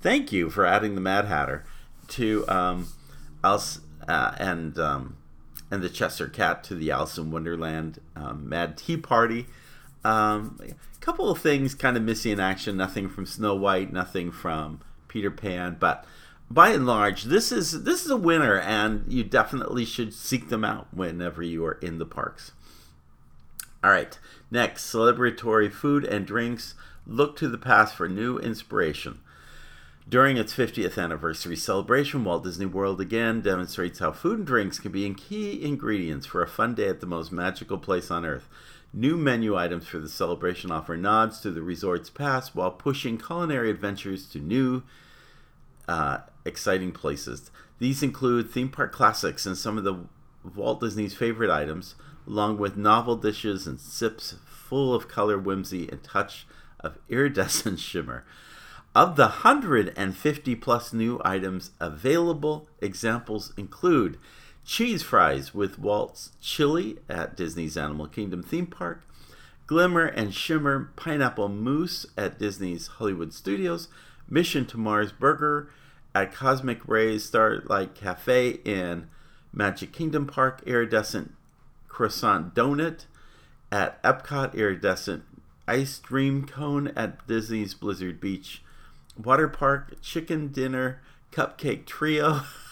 Thank 0.00 0.32
you 0.32 0.50
for 0.50 0.66
adding 0.66 0.94
the 0.94 1.00
Mad 1.00 1.26
Hatter 1.26 1.64
to 2.08 2.46
um, 2.48 2.88
us 3.42 3.80
uh, 4.06 4.34
and 4.38 4.78
um, 4.78 5.16
and 5.70 5.82
the 5.82 5.88
Cheshire 5.88 6.28
Cat 6.28 6.62
to 6.64 6.74
the 6.74 6.90
Alice 6.90 7.18
in 7.18 7.30
Wonderland 7.30 8.00
um, 8.14 8.48
Mad 8.48 8.76
Tea 8.76 8.96
Party. 8.96 9.46
Um, 10.04 10.58
a 10.60 11.00
couple 11.00 11.30
of 11.30 11.40
things 11.40 11.74
kind 11.74 11.96
of 11.96 12.02
missing 12.02 12.32
in 12.32 12.40
action. 12.40 12.76
Nothing 12.76 13.08
from 13.08 13.26
Snow 13.26 13.54
White, 13.54 13.92
nothing 13.92 14.30
from 14.30 14.80
Peter 15.08 15.30
Pan, 15.30 15.76
but 15.78 16.04
by 16.50 16.70
and 16.70 16.86
large, 16.86 17.24
this 17.24 17.50
is 17.50 17.84
this 17.84 18.04
is 18.04 18.10
a 18.10 18.16
winner, 18.16 18.58
and 18.58 19.10
you 19.10 19.24
definitely 19.24 19.84
should 19.84 20.12
seek 20.12 20.50
them 20.50 20.64
out 20.64 20.88
whenever 20.92 21.42
you 21.42 21.64
are 21.64 21.78
in 21.80 21.98
the 21.98 22.06
parks. 22.06 22.52
All 23.82 23.90
right, 23.90 24.18
next, 24.50 24.92
celebratory 24.92 25.70
food 25.72 26.04
and 26.04 26.26
drinks 26.26 26.74
look 27.06 27.36
to 27.36 27.48
the 27.48 27.58
past 27.58 27.94
for 27.94 28.08
new 28.08 28.38
inspiration. 28.38 29.20
During 30.06 30.36
its 30.36 30.54
50th 30.54 31.02
anniversary 31.02 31.56
celebration, 31.56 32.24
Walt 32.24 32.44
Disney 32.44 32.66
World 32.66 33.00
again 33.00 33.40
demonstrates 33.40 34.00
how 34.00 34.12
food 34.12 34.38
and 34.38 34.46
drinks 34.46 34.78
can 34.78 34.92
be 34.92 35.12
key 35.14 35.64
ingredients 35.64 36.26
for 36.26 36.42
a 36.42 36.46
fun 36.46 36.74
day 36.74 36.88
at 36.88 37.00
the 37.00 37.06
most 37.06 37.32
magical 37.32 37.78
place 37.78 38.10
on 38.10 38.24
earth. 38.24 38.48
New 38.96 39.16
menu 39.16 39.56
items 39.56 39.88
for 39.88 39.98
the 39.98 40.08
celebration 40.08 40.70
offer 40.70 40.96
nods 40.96 41.40
to 41.40 41.50
the 41.50 41.62
resort's 41.62 42.10
past 42.10 42.54
while 42.54 42.70
pushing 42.70 43.18
culinary 43.18 43.68
adventures 43.68 44.24
to 44.26 44.38
new, 44.38 44.84
uh, 45.88 46.18
exciting 46.44 46.92
places. 46.92 47.50
These 47.80 48.04
include 48.04 48.50
theme 48.50 48.68
park 48.68 48.92
classics 48.92 49.46
and 49.46 49.58
some 49.58 49.76
of 49.76 49.82
the 49.82 50.04
Walt 50.54 50.80
Disney's 50.80 51.12
favorite 51.12 51.50
items, 51.50 51.96
along 52.24 52.58
with 52.58 52.76
novel 52.76 53.16
dishes 53.16 53.66
and 53.66 53.80
sips 53.80 54.36
full 54.46 54.94
of 54.94 55.08
color, 55.08 55.38
whimsy, 55.38 55.88
and 55.88 56.00
touch 56.04 56.46
of 56.78 56.96
iridescent 57.08 57.78
shimmer. 57.80 58.24
Of 58.94 59.16
the 59.16 59.22
150 59.22 60.54
plus 60.54 60.92
new 60.92 61.20
items 61.24 61.72
available, 61.80 62.68
examples 62.80 63.52
include 63.56 64.18
cheese 64.64 65.02
fries 65.02 65.54
with 65.54 65.78
Walt's 65.78 66.32
chili 66.40 66.98
at 67.08 67.36
Disney's 67.36 67.76
Animal 67.76 68.06
Kingdom 68.06 68.42
theme 68.42 68.66
park, 68.66 69.02
Glimmer 69.66 70.04
and 70.04 70.34
Shimmer 70.34 70.90
pineapple 70.96 71.48
mousse 71.48 72.06
at 72.16 72.38
Disney's 72.38 72.86
Hollywood 72.86 73.32
Studios, 73.32 73.88
Mission 74.28 74.66
to 74.66 74.78
Mars 74.78 75.12
burger 75.12 75.70
at 76.14 76.34
Cosmic 76.34 76.86
Rays 76.86 77.24
Starlight 77.24 77.94
Cafe 77.94 78.60
in 78.64 79.08
Magic 79.52 79.92
Kingdom 79.92 80.26
Park, 80.26 80.62
iridescent 80.66 81.34
croissant 81.88 82.54
donut 82.54 83.04
at 83.70 84.02
Epcot, 84.02 84.54
iridescent 84.54 85.24
ice 85.66 85.98
Cream 85.98 86.46
cone 86.46 86.88
at 86.96 87.26
Disney's 87.26 87.74
Blizzard 87.74 88.20
Beach 88.20 88.62
water 89.16 89.48
park, 89.48 90.00
chicken 90.02 90.48
dinner, 90.48 91.00
cupcake 91.32 91.86
trio 91.86 92.42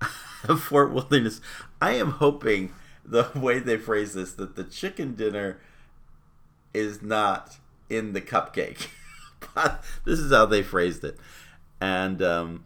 of 0.48 0.62
Fort 0.62 0.92
Wilderness. 0.92 1.40
I 1.80 1.92
am 1.92 2.12
hoping 2.12 2.72
the 3.04 3.28
way 3.34 3.58
they 3.58 3.76
phrase 3.76 4.14
this 4.14 4.32
that 4.34 4.56
the 4.56 4.64
chicken 4.64 5.14
dinner 5.14 5.58
is 6.72 7.02
not 7.02 7.56
in 7.88 8.12
the 8.12 8.20
cupcake. 8.20 8.88
but 9.54 9.82
this 10.04 10.18
is 10.18 10.32
how 10.32 10.46
they 10.46 10.62
phrased 10.62 11.04
it. 11.04 11.18
And 11.80 12.22
um, 12.22 12.64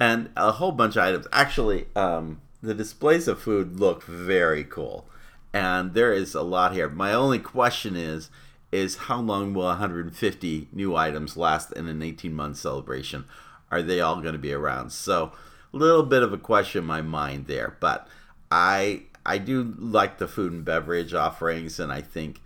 and 0.00 0.30
a 0.36 0.52
whole 0.52 0.72
bunch 0.72 0.96
of 0.96 1.02
items. 1.02 1.26
Actually, 1.32 1.86
um, 1.94 2.40
the 2.62 2.74
displays 2.74 3.28
of 3.28 3.40
food 3.40 3.78
look 3.78 4.04
very 4.04 4.64
cool. 4.64 5.06
And 5.52 5.94
there 5.94 6.12
is 6.12 6.34
a 6.34 6.42
lot 6.42 6.72
here. 6.72 6.88
My 6.88 7.12
only 7.12 7.38
question 7.38 7.96
is 7.96 8.30
is 8.72 8.96
how 8.96 9.20
long 9.20 9.54
will 9.54 9.66
150 9.66 10.68
new 10.72 10.96
items 10.96 11.36
last 11.36 11.70
in 11.72 11.86
an 11.86 12.02
18 12.02 12.34
month 12.34 12.56
celebration? 12.56 13.24
Are 13.70 13.82
they 13.82 14.00
all 14.00 14.20
going 14.20 14.32
to 14.32 14.38
be 14.38 14.52
around? 14.52 14.90
So, 14.90 15.30
little 15.76 16.04
bit 16.04 16.22
of 16.22 16.32
a 16.32 16.38
question 16.38 16.80
in 16.80 16.86
my 16.86 17.02
mind 17.02 17.46
there, 17.46 17.76
but 17.80 18.08
I 18.50 19.02
I 19.26 19.38
do 19.38 19.74
like 19.78 20.18
the 20.18 20.28
food 20.28 20.52
and 20.52 20.64
beverage 20.64 21.14
offerings, 21.14 21.80
and 21.80 21.92
I 21.92 22.00
think 22.00 22.40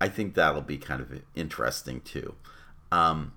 I 0.00 0.08
think 0.08 0.34
that'll 0.34 0.62
be 0.62 0.78
kind 0.78 1.00
of 1.00 1.22
interesting 1.34 2.00
too. 2.00 2.34
Um, 2.92 3.32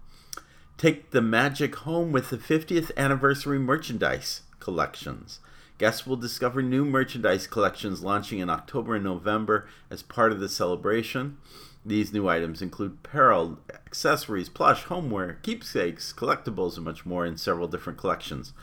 take 0.77 1.11
the 1.11 1.21
magic 1.21 1.75
home 1.77 2.11
with 2.11 2.29
the 2.29 2.37
50th 2.37 2.95
anniversary 2.95 3.59
merchandise 3.59 4.41
collections. 4.59 5.39
Guests 5.77 6.05
will 6.05 6.15
discover 6.15 6.61
new 6.61 6.85
merchandise 6.85 7.47
collections 7.47 8.03
launching 8.03 8.37
in 8.39 8.51
October 8.51 8.95
and 8.95 9.03
November 9.03 9.67
as 9.89 10.03
part 10.03 10.31
of 10.31 10.39
the 10.39 10.47
celebration. 10.47 11.37
These 11.83 12.13
new 12.13 12.29
items 12.29 12.61
include 12.61 12.99
apparel, 13.03 13.57
accessories, 13.73 14.49
plush, 14.49 14.83
homeware, 14.83 15.39
keepsakes, 15.41 16.13
collectibles, 16.13 16.75
and 16.75 16.85
much 16.85 17.03
more 17.07 17.25
in 17.25 17.37
several 17.37 17.67
different 17.67 17.97
collections. 17.97 18.53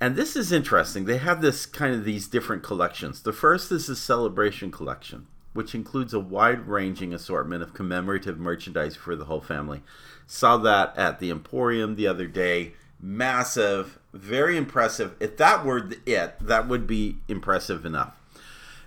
And 0.00 0.14
this 0.14 0.36
is 0.36 0.52
interesting. 0.52 1.04
They 1.04 1.18
have 1.18 1.42
this 1.42 1.66
kind 1.66 1.94
of 1.94 2.04
these 2.04 2.28
different 2.28 2.62
collections. 2.62 3.22
The 3.22 3.32
first 3.32 3.72
is 3.72 3.88
the 3.88 3.96
Celebration 3.96 4.70
Collection, 4.70 5.26
which 5.54 5.74
includes 5.74 6.14
a 6.14 6.20
wide 6.20 6.68
ranging 6.68 7.12
assortment 7.12 7.62
of 7.62 7.74
commemorative 7.74 8.38
merchandise 8.38 8.94
for 8.94 9.16
the 9.16 9.24
whole 9.24 9.40
family. 9.40 9.82
Saw 10.26 10.56
that 10.58 10.96
at 10.96 11.18
the 11.18 11.30
Emporium 11.30 11.96
the 11.96 12.06
other 12.06 12.28
day. 12.28 12.74
Massive, 13.00 13.98
very 14.12 14.56
impressive. 14.56 15.14
If 15.18 15.36
that 15.38 15.64
were 15.64 15.90
it, 16.06 16.36
that 16.40 16.68
would 16.68 16.86
be 16.86 17.16
impressive 17.26 17.84
enough. 17.84 18.14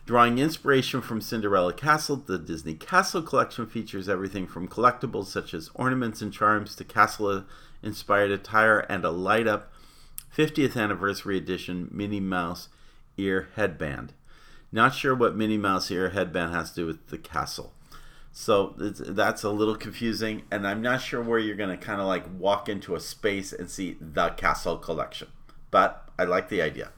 Drawing 0.06 0.40
inspiration 0.40 1.02
from 1.02 1.22
Cinderella 1.22 1.74
Castle, 1.74 2.16
the 2.16 2.38
Disney 2.38 2.74
Castle 2.74 3.22
Collection 3.22 3.68
features 3.68 4.10
everything 4.10 4.48
from 4.48 4.68
collectibles 4.68 5.28
such 5.28 5.54
as 5.54 5.70
ornaments 5.74 6.22
and 6.22 6.34
charms 6.34 6.76
to 6.76 6.84
castle 6.84 7.44
inspired 7.84 8.32
attire 8.32 8.80
and 8.80 9.06
a 9.06 9.12
light 9.12 9.48
up 9.48 9.71
50th 10.36 10.78
anniversary 10.78 11.38
edition 11.38 11.90
Minnie 11.92 12.20
Mouse 12.20 12.70
ear 13.18 13.50
headband. 13.56 14.14
Not 14.72 14.96
sure 14.96 15.14
what 15.14 15.36
Minnie 15.36 15.58
Mouse 15.58 15.92
ear 15.92 16.12
headband 16.12 16.54
has 16.54 16.70
to 16.72 16.82
do 16.82 16.88
with 16.88 17.08
the 17.08 17.18
castle. 17.18 17.74
So 18.32 18.74
that's 18.78 19.44
a 19.44 19.50
little 19.50 19.76
confusing, 19.76 20.44
and 20.50 20.66
I'm 20.66 20.82
not 20.82 21.02
sure 21.02 21.22
where 21.22 21.40
you're 21.40 21.58
going 21.58 21.78
to 21.78 21.86
kind 21.86 22.00
of 22.00 22.08
like 22.08 22.24
walk 22.38 22.70
into 22.70 22.96
a 22.96 23.00
space 23.02 23.52
and 23.52 23.70
see 23.70 23.98
the 24.00 24.30
castle 24.30 24.78
collection. 24.78 25.28
But 25.70 26.10
I 26.18 26.24
like 26.24 26.48
the 26.48 26.62
idea. 26.62 26.92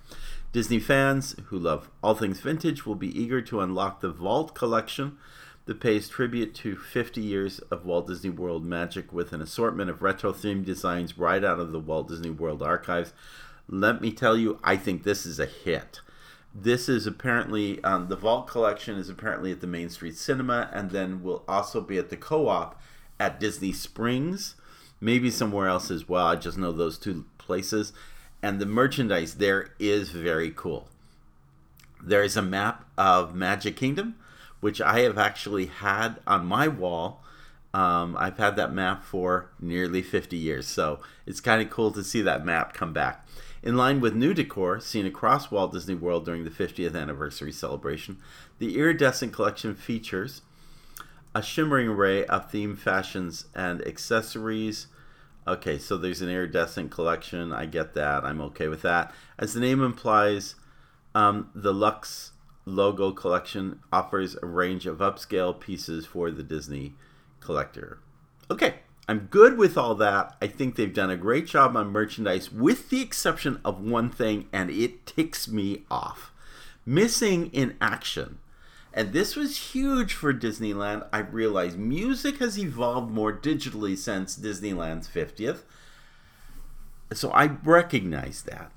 Disney 0.51 0.79
fans 0.79 1.35
who 1.45 1.57
love 1.57 1.89
all 2.03 2.13
things 2.13 2.39
vintage 2.39 2.85
will 2.85 2.93
be 2.93 3.19
eager 3.19 3.41
to 3.41 3.61
unlock 3.61 4.01
the 4.01 4.11
Vault 4.11 4.53
collection 4.53 5.17
that 5.65 5.79
pays 5.79 6.09
tribute 6.09 6.53
to 6.55 6.75
50 6.75 7.21
years 7.21 7.59
of 7.59 7.85
Walt 7.85 8.07
Disney 8.07 8.29
World 8.29 8.65
magic 8.65 9.13
with 9.13 9.31
an 9.31 9.41
assortment 9.41 9.89
of 9.89 10.01
retro 10.01 10.33
themed 10.33 10.65
designs 10.65 11.17
right 11.17 11.43
out 11.43 11.59
of 11.59 11.71
the 11.71 11.79
Walt 11.79 12.09
Disney 12.09 12.29
World 12.29 12.61
archives. 12.61 13.13
Let 13.69 14.01
me 14.01 14.11
tell 14.11 14.37
you, 14.37 14.59
I 14.63 14.75
think 14.75 15.03
this 15.03 15.25
is 15.25 15.39
a 15.39 15.45
hit. 15.45 16.01
This 16.53 16.87
is 16.89 17.07
apparently, 17.07 17.83
um, 17.83 18.09
the 18.09 18.15
Vault 18.15 18.47
collection 18.47 18.97
is 18.97 19.09
apparently 19.09 19.51
at 19.51 19.61
the 19.61 19.67
Main 19.67 19.89
Street 19.89 20.15
Cinema 20.17 20.69
and 20.73 20.91
then 20.91 21.23
will 21.23 21.43
also 21.47 21.81
be 21.81 21.97
at 21.97 22.09
the 22.09 22.17
co 22.17 22.49
op 22.49 22.79
at 23.19 23.39
Disney 23.39 23.71
Springs, 23.71 24.55
maybe 24.99 25.31
somewhere 25.31 25.67
else 25.67 25.89
as 25.89 26.09
well. 26.09 26.27
I 26.27 26.35
just 26.35 26.57
know 26.57 26.71
those 26.71 26.97
two 26.97 27.25
places 27.37 27.93
and 28.43 28.59
the 28.59 28.65
merchandise 28.65 29.35
there 29.35 29.69
is 29.79 30.09
very 30.09 30.51
cool. 30.53 30.89
There 32.03 32.21
is 32.21 32.35
a 32.35 32.41
map 32.41 32.85
of 32.97 33.33
Magic 33.33 33.77
Kingdom, 33.77 34.15
which 34.63 34.81
I 34.81 35.01
have 35.01 35.17
actually 35.17 35.67
had 35.67 36.19
on 36.25 36.45
my 36.45 36.67
wall. 36.67 37.23
Um, 37.73 38.15
I've 38.17 38.37
had 38.37 38.55
that 38.55 38.73
map 38.73 39.03
for 39.03 39.51
nearly 39.59 40.01
50 40.01 40.37
years, 40.37 40.67
so 40.67 40.99
it's 41.25 41.41
kind 41.41 41.61
of 41.61 41.69
cool 41.69 41.91
to 41.91 42.03
see 42.03 42.21
that 42.21 42.45
map 42.45 42.73
come 42.73 42.93
back. 42.93 43.27
In 43.61 43.77
line 43.77 43.99
with 44.01 44.15
new 44.15 44.33
decor 44.33 44.79
seen 44.79 45.05
across 45.05 45.51
Walt 45.51 45.73
Disney 45.73 45.95
World 45.95 46.25
during 46.25 46.43
the 46.43 46.49
50th 46.49 46.95
anniversary 46.95 47.51
celebration, 47.51 48.17
the 48.59 48.77
Iridescent 48.77 49.33
collection 49.33 49.75
features 49.75 50.41
a 51.35 51.41
shimmering 51.41 51.87
array 51.87 52.25
of 52.25 52.51
theme 52.51 52.75
fashions 52.75 53.45
and 53.55 53.85
accessories 53.87 54.87
Okay, 55.45 55.77
so 55.77 55.97
there's 55.97 56.21
an 56.21 56.29
iridescent 56.29 56.89
collection. 56.89 57.51
I 57.51 57.65
get 57.65 57.95
that. 57.95 58.23
I'm 58.23 58.39
okay 58.41 58.69
with 58.69 58.81
that. 58.83 59.13
As 59.37 59.53
the 59.53 59.59
name 59.59 59.83
implies, 59.83 60.55
um, 61.13 61.49
the 61.53 61.73
Lux 61.73 62.31
logo 62.65 63.11
collection 63.11 63.79
offers 63.91 64.35
a 64.41 64.45
range 64.45 64.85
of 64.85 64.99
upscale 64.99 65.59
pieces 65.59 66.05
for 66.05 66.31
the 66.31 66.43
Disney 66.43 66.93
collector. 67.39 67.99
Okay, 68.49 68.75
I'm 69.07 69.27
good 69.29 69.57
with 69.57 69.77
all 69.77 69.95
that. 69.95 70.35
I 70.41 70.47
think 70.47 70.75
they've 70.75 70.93
done 70.93 71.09
a 71.09 71.17
great 71.17 71.47
job 71.47 71.75
on 71.75 71.87
merchandise, 71.91 72.51
with 72.51 72.89
the 72.89 73.01
exception 73.01 73.59
of 73.65 73.81
one 73.81 74.09
thing, 74.09 74.47
and 74.53 74.69
it 74.69 75.05
ticks 75.05 75.47
me 75.47 75.83
off 75.91 76.31
missing 76.85 77.47
in 77.47 77.75
action. 77.81 78.39
And 78.93 79.11
this 79.11 79.35
was 79.35 79.73
huge 79.73 80.13
for 80.13 80.33
Disneyland. 80.33 81.07
I 81.11 81.19
realized 81.19 81.77
music 81.77 82.37
has 82.37 82.59
evolved 82.59 83.11
more 83.11 83.33
digitally 83.33 83.97
since 83.97 84.37
Disneyland's 84.37 85.07
50th. 85.07 85.63
So 87.11 87.31
I 87.31 87.45
recognize 87.63 88.43
that. 88.43 88.71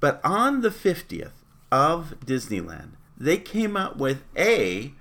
But 0.00 0.20
on 0.24 0.62
the 0.62 0.70
50th 0.70 1.32
of 1.70 2.14
Disneyland, 2.24 2.92
they 3.18 3.36
came 3.36 3.76
out 3.76 3.98
with 3.98 4.22
a 4.36 4.94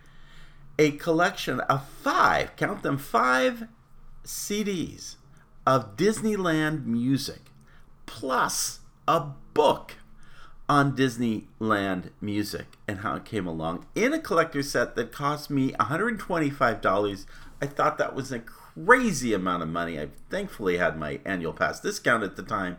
a 0.79 0.91
collection 0.91 1.59
of 1.61 1.87
five, 1.87 2.55
count 2.55 2.83
them, 2.83 2.97
five 2.97 3.67
CDs 4.23 5.15
of 5.65 5.95
Disneyland 5.95 6.85
music 6.85 7.51
plus 8.05 8.79
a 9.07 9.19
book 9.53 9.95
on 10.69 10.95
Disneyland 10.95 12.11
music 12.19 12.77
and 12.87 12.99
how 12.99 13.15
it 13.15 13.25
came 13.25 13.47
along 13.47 13.85
in 13.95 14.13
a 14.13 14.19
collector 14.19 14.61
set 14.61 14.95
that 14.95 15.11
cost 15.11 15.49
me 15.49 15.71
$125. 15.73 17.25
I 17.61 17.65
thought 17.65 17.97
that 17.97 18.15
was 18.15 18.31
a 18.31 18.39
crazy 18.39 19.33
amount 19.33 19.63
of 19.63 19.69
money. 19.69 19.99
I 19.99 20.09
thankfully 20.29 20.77
had 20.77 20.97
my 20.97 21.19
annual 21.25 21.53
pass 21.53 21.79
discount 21.79 22.23
at 22.23 22.35
the 22.35 22.43
time. 22.43 22.77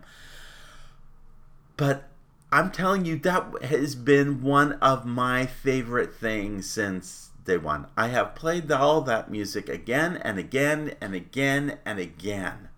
But 1.76 2.08
I'm 2.50 2.70
telling 2.70 3.04
you, 3.04 3.16
that 3.18 3.62
has 3.62 3.94
been 3.94 4.42
one 4.42 4.74
of 4.74 5.04
my 5.04 5.44
favorite 5.44 6.14
things 6.14 6.68
since 6.68 7.30
day 7.44 7.58
one. 7.58 7.86
I 7.96 8.08
have 8.08 8.34
played 8.34 8.70
all 8.72 9.02
that 9.02 9.30
music 9.30 9.68
again 9.68 10.16
and 10.16 10.38
again 10.38 10.94
and 11.00 11.14
again 11.14 11.78
and 11.84 11.98
again. 11.98 12.68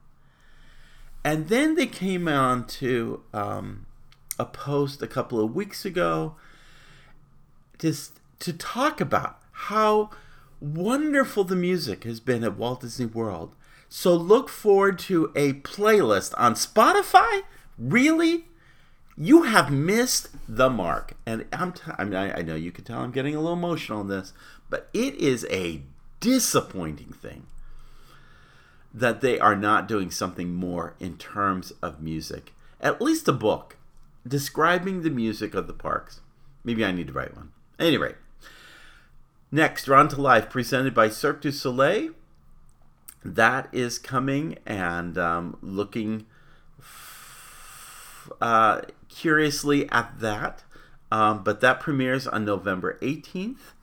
And 1.25 1.49
then 1.49 1.77
they 1.77 1.87
came 1.87 2.27
on 2.27 2.67
to 2.67 3.23
um, 3.33 3.87
a 4.39 4.45
post 4.45 5.03
a 5.03 5.07
couple 5.07 5.39
of 5.39 5.55
weeks 5.55 5.85
ago 5.85 6.35
just 7.79 8.19
to 8.41 8.53
talk 8.53 9.01
about 9.01 9.39
how 9.53 10.11
wonderful 10.61 11.45
the 11.45 11.57
music 11.57 12.05
has 12.05 12.21
been 12.21 12.43
at 12.43 12.57
Walt 12.57 12.81
Disney 12.81 13.07
World. 13.07 13.55
So 13.89 14.15
look 14.15 14.49
forward 14.49 14.99
to 15.01 15.33
a 15.37 15.55
playlist 15.55 16.35
on 16.39 16.55
Spotify. 16.55 17.43
Really? 17.79 18.47
You 19.23 19.43
have 19.43 19.71
missed 19.71 20.29
the 20.49 20.71
mark. 20.71 21.13
And 21.27 21.45
I'm 21.53 21.73
t- 21.73 21.83
I, 21.99 22.05
mean, 22.05 22.15
I, 22.15 22.39
I 22.39 22.43
know 22.43 22.55
you 22.55 22.73
can 22.73 22.85
tell 22.85 23.01
I'm 23.01 23.11
getting 23.11 23.35
a 23.35 23.39
little 23.39 23.53
emotional 23.53 24.01
on 24.01 24.09
this, 24.09 24.33
but 24.71 24.89
it 24.95 25.15
is 25.17 25.47
a 25.51 25.83
disappointing 26.21 27.13
thing 27.13 27.47
that 28.95 29.21
they 29.21 29.39
are 29.39 29.55
not 29.55 29.87
doing 29.87 30.11
something 30.11 30.55
more 30.55 30.95
in 30.99 31.19
terms 31.19 31.71
of 31.83 32.01
music. 32.01 32.55
At 32.81 33.03
least 33.03 33.29
a 33.29 33.33
book 33.33 33.77
describing 34.27 35.03
the 35.03 35.11
music 35.11 35.53
of 35.55 35.67
the 35.67 35.75
parks. 35.75 36.21
Maybe 36.65 36.83
I 36.83 36.91
need 36.91 37.09
to 37.09 37.13
write 37.13 37.37
one. 37.37 37.53
At 37.79 37.89
any 37.89 37.99
rate, 37.99 38.17
next, 39.53 39.85
Drawn 39.85 40.09
to 40.09 40.21
Life, 40.21 40.49
presented 40.49 40.95
by 40.95 41.11
Cirque 41.11 41.43
du 41.43 41.53
Soleil. 41.53 42.13
That 43.23 43.69
is 43.71 43.99
coming 43.99 44.57
and 44.65 45.19
um, 45.19 45.59
looking 45.61 46.25
f- 46.79 48.31
uh, 48.41 48.81
curiously 49.11 49.89
at 49.91 50.21
that. 50.21 50.63
Um, 51.13 51.43
but 51.43 51.61
that 51.61 51.81
premieres 51.81 52.27
on 52.27 52.45
November 52.45 52.99
18th. 53.03 53.75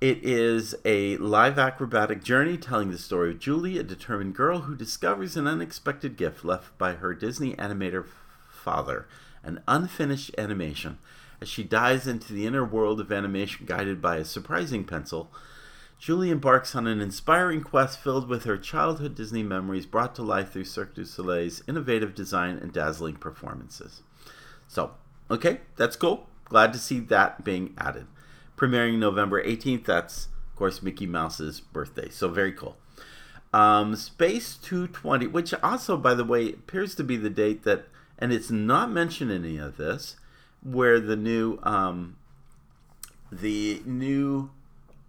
It 0.00 0.24
is 0.24 0.74
a 0.84 1.16
live 1.16 1.58
acrobatic 1.58 2.22
journey 2.22 2.56
telling 2.56 2.90
the 2.90 2.98
story 2.98 3.30
of 3.30 3.40
Julie, 3.40 3.78
a 3.78 3.82
determined 3.82 4.34
girl 4.34 4.60
who 4.60 4.76
discovers 4.76 5.36
an 5.36 5.46
unexpected 5.46 6.16
gift 6.16 6.44
left 6.44 6.76
by 6.78 6.94
her 6.94 7.14
Disney 7.14 7.54
animator 7.54 8.06
father, 8.48 9.08
an 9.42 9.62
unfinished 9.66 10.32
animation. 10.38 10.98
As 11.40 11.48
she 11.48 11.64
dives 11.64 12.06
into 12.06 12.32
the 12.32 12.46
inner 12.46 12.64
world 12.64 13.00
of 13.00 13.12
animation 13.12 13.66
guided 13.66 14.02
by 14.02 14.16
a 14.16 14.24
surprising 14.24 14.84
pencil, 14.84 15.32
Julie 15.98 16.30
embarks 16.30 16.76
on 16.76 16.86
an 16.86 17.00
inspiring 17.00 17.62
quest 17.62 17.98
filled 17.98 18.28
with 18.28 18.44
her 18.44 18.56
childhood 18.56 19.16
Disney 19.16 19.42
memories 19.42 19.86
brought 19.86 20.14
to 20.14 20.22
life 20.22 20.52
through 20.52 20.64
Cirque 20.64 20.94
du 20.94 21.04
Soleil's 21.04 21.62
innovative 21.66 22.14
design 22.14 22.56
and 22.56 22.72
dazzling 22.72 23.16
performances. 23.16 24.02
So, 24.68 24.92
okay, 25.30 25.62
that's 25.76 25.96
cool. 25.96 26.28
Glad 26.44 26.72
to 26.74 26.78
see 26.78 27.00
that 27.00 27.42
being 27.42 27.74
added. 27.78 28.06
Premiering 28.56 28.98
November 28.98 29.42
18th, 29.42 29.84
that's, 29.86 30.28
of 30.50 30.56
course, 30.56 30.82
Mickey 30.82 31.06
Mouse's 31.06 31.60
birthday. 31.60 32.08
So, 32.10 32.28
very 32.28 32.52
cool. 32.52 32.76
Um, 33.52 33.96
Space 33.96 34.56
220, 34.56 35.26
which 35.26 35.54
also, 35.54 35.96
by 35.96 36.14
the 36.14 36.24
way, 36.24 36.50
appears 36.50 36.94
to 36.96 37.04
be 37.04 37.16
the 37.16 37.30
date 37.30 37.64
that, 37.64 37.86
and 38.18 38.32
it's 38.32 38.50
not 38.50 38.90
mentioned 38.90 39.30
in 39.30 39.44
any 39.44 39.56
of 39.56 39.78
this, 39.78 40.16
where 40.62 41.00
the 41.00 41.16
new, 41.16 41.58
um, 41.62 42.16
the 43.32 43.80
new 43.86 44.50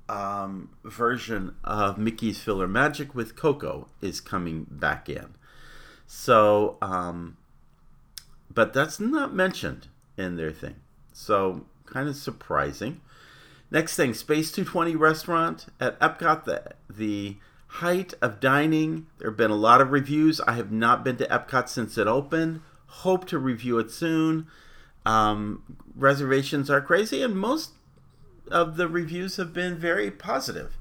um, 0.08 0.70
version 0.84 1.56
of 1.64 1.98
Mickey's 1.98 2.40
PhilharMagic 2.40 3.14
with 3.14 3.36
Coco 3.36 3.90
is 4.02 4.22
coming 4.22 4.66
back 4.70 5.10
in. 5.10 5.36
So, 6.08 6.78
um, 6.82 7.38
but 8.54 8.74
that's 8.74 9.00
not 9.00 9.34
mentioned 9.34 9.88
in 10.18 10.36
their 10.36 10.52
thing. 10.52 10.76
So, 11.14 11.66
kind 11.86 12.08
of 12.08 12.16
surprising. 12.16 13.02
Next 13.72 13.96
thing, 13.96 14.14
Space 14.14 14.52
220 14.52 14.96
restaurant 14.96 15.68
at 15.80 16.00
Epcot, 16.00 16.46
the, 16.46 16.74
the 16.90 17.38
height 17.68 18.14
of 18.22 18.40
dining. 18.40 19.08
There 19.20 19.30
have 19.30 19.38
been 19.38 19.52
a 19.52 19.56
lot 19.56 19.82
of 19.82 19.92
reviews. 19.92 20.42
I 20.42 20.54
have 20.54 20.72
not 20.72 21.04
been 21.04 21.18
to 21.18 21.28
Epcot 21.28 21.70
since 21.70 21.98
it 21.98 22.08
opened. 22.08 22.62
Hope 22.88 23.28
to 23.28 23.38
review 23.38 23.78
it 23.78 23.92
soon. 23.92 24.48
Um, 25.06 25.78
reservations 25.96 26.70
are 26.70 26.82
crazy, 26.82 27.22
and 27.22 27.36
most 27.36 27.72
of 28.50 28.78
the 28.78 28.88
reviews 28.88 29.38
have 29.38 29.54
been 29.54 29.78
very 29.78 30.10
positive. 30.10 30.76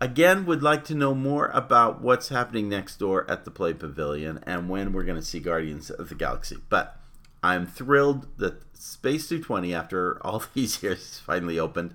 Again, 0.00 0.46
would 0.46 0.62
like 0.62 0.84
to 0.84 0.94
know 0.94 1.14
more 1.14 1.48
about 1.48 2.00
what's 2.00 2.28
happening 2.28 2.68
next 2.68 3.00
door 3.00 3.28
at 3.28 3.44
the 3.44 3.50
Play 3.50 3.74
Pavilion 3.74 4.38
and 4.46 4.68
when 4.68 4.92
we're 4.92 5.02
going 5.02 5.18
to 5.18 5.26
see 5.26 5.40
Guardians 5.40 5.90
of 5.90 6.08
the 6.08 6.14
Galaxy. 6.14 6.58
But 6.68 6.97
I'm 7.42 7.66
thrilled 7.66 8.26
that 8.38 8.62
Space 8.74 9.28
220, 9.28 9.74
after 9.74 10.24
all 10.26 10.42
these 10.54 10.82
years, 10.82 11.20
finally 11.24 11.58
opened. 11.58 11.94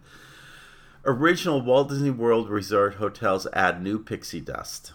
Original 1.05 1.61
Walt 1.61 1.89
Disney 1.89 2.11
World 2.11 2.49
Resort 2.49 2.95
hotels 2.95 3.45
add 3.51 3.83
new 3.83 3.99
pixie 3.99 4.39
dust. 4.39 4.93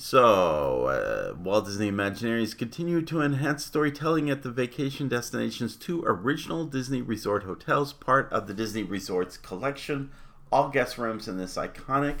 So, 0.00 0.84
uh, 0.84 1.34
Walt 1.42 1.66
Disney 1.66 1.90
Imagineers 1.90 2.56
continue 2.56 3.02
to 3.02 3.20
enhance 3.20 3.64
storytelling 3.64 4.30
at 4.30 4.42
the 4.42 4.50
vacation 4.50 5.08
destination's 5.08 5.74
two 5.74 6.04
original 6.06 6.66
Disney 6.66 7.02
Resort 7.02 7.42
hotels, 7.42 7.92
part 7.92 8.30
of 8.32 8.46
the 8.46 8.54
Disney 8.54 8.84
Resorts 8.84 9.36
collection. 9.36 10.10
All 10.52 10.68
guest 10.68 10.98
rooms 10.98 11.26
in 11.26 11.36
this 11.36 11.56
iconic 11.56 12.18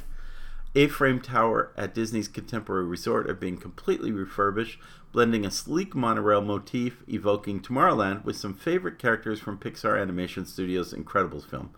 A-frame 0.74 1.20
tower 1.20 1.70
at 1.76 1.94
Disney's 1.94 2.26
Contemporary 2.26 2.84
Resort 2.84 3.30
are 3.30 3.34
being 3.34 3.58
completely 3.58 4.10
refurbished, 4.10 4.80
blending 5.18 5.44
a 5.44 5.50
sleek 5.50 5.96
monorail 5.96 6.40
motif 6.40 7.02
evoking 7.08 7.58
Tomorrowland 7.58 8.24
with 8.24 8.36
some 8.36 8.54
favorite 8.54 9.00
characters 9.00 9.40
from 9.40 9.58
Pixar 9.58 10.00
Animation 10.00 10.46
Studios' 10.46 10.94
Incredibles 10.94 11.44
film. 11.44 11.70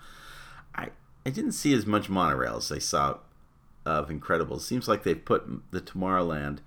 I, 0.74 0.90
I 1.24 1.30
didn't 1.30 1.52
see 1.52 1.72
as 1.72 1.86
much 1.86 2.10
monorail 2.10 2.58
as 2.58 2.70
I 2.70 2.76
saw 2.76 3.16
of 3.86 4.10
Incredibles. 4.10 4.60
Seems 4.60 4.88
like 4.88 5.04
they've 5.04 5.24
put 5.24 5.48
the 5.70 5.80
Tomorrowland 5.80 6.58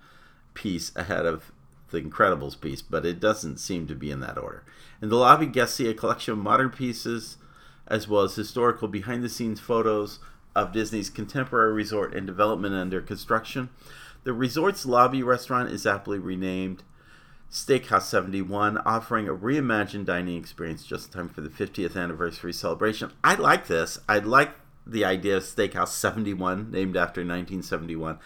piece 0.54 0.90
ahead 0.96 1.26
of 1.26 1.52
the 1.92 2.02
Incredibles 2.02 2.60
piece, 2.60 2.82
but 2.82 3.06
it 3.06 3.20
doesn't 3.20 3.58
seem 3.58 3.86
to 3.86 3.94
be 3.94 4.10
in 4.10 4.18
that 4.18 4.36
order. 4.36 4.64
In 5.00 5.10
the 5.10 5.16
lobby, 5.16 5.46
guests 5.46 5.76
see 5.76 5.88
a 5.88 5.94
collection 5.94 6.32
of 6.32 6.38
modern 6.38 6.70
pieces 6.70 7.36
as 7.86 8.08
well 8.08 8.22
as 8.22 8.34
historical 8.34 8.88
behind 8.88 9.22
the 9.22 9.28
scenes 9.28 9.60
photos 9.60 10.18
of 10.56 10.72
Disney's 10.72 11.08
contemporary 11.08 11.72
resort 11.72 12.12
and 12.16 12.26
development 12.26 12.74
under 12.74 13.00
construction. 13.00 13.68
The 14.24 14.32
resort's 14.32 14.86
lobby 14.86 15.22
restaurant 15.22 15.70
is 15.70 15.86
aptly 15.86 16.18
renamed 16.18 16.82
Steakhouse 17.50 18.02
71, 18.04 18.78
offering 18.78 19.28
a 19.28 19.34
reimagined 19.34 20.06
dining 20.06 20.38
experience 20.38 20.86
just 20.86 21.08
in 21.08 21.12
time 21.12 21.28
for 21.28 21.42
the 21.42 21.50
50th 21.50 21.94
anniversary 21.94 22.52
celebration. 22.54 23.12
I 23.22 23.34
like 23.34 23.66
this. 23.66 23.98
I 24.08 24.18
like 24.18 24.52
the 24.86 25.04
idea 25.04 25.36
of 25.36 25.42
Steakhouse 25.42 25.88
71, 25.88 26.70
named 26.70 26.96
after 26.96 27.20
1971. 27.20 28.18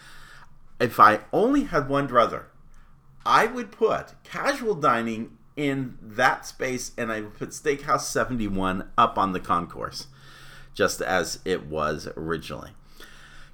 If 0.79 1.01
I 1.01 1.19
only 1.33 1.65
had 1.65 1.89
one 1.89 2.07
brother, 2.07 2.47
I 3.25 3.45
would 3.47 3.69
put 3.69 4.13
casual 4.23 4.75
dining 4.75 5.37
in 5.57 5.97
that 6.01 6.45
space 6.45 6.93
and 6.97 7.11
I 7.11 7.19
would 7.19 7.33
put 7.33 7.49
Steakhouse 7.49 8.01
71 8.01 8.89
up 8.97 9.17
on 9.17 9.33
the 9.33 9.41
concourse, 9.41 10.07
just 10.73 11.01
as 11.01 11.39
it 11.43 11.65
was 11.65 12.07
originally. 12.15 12.71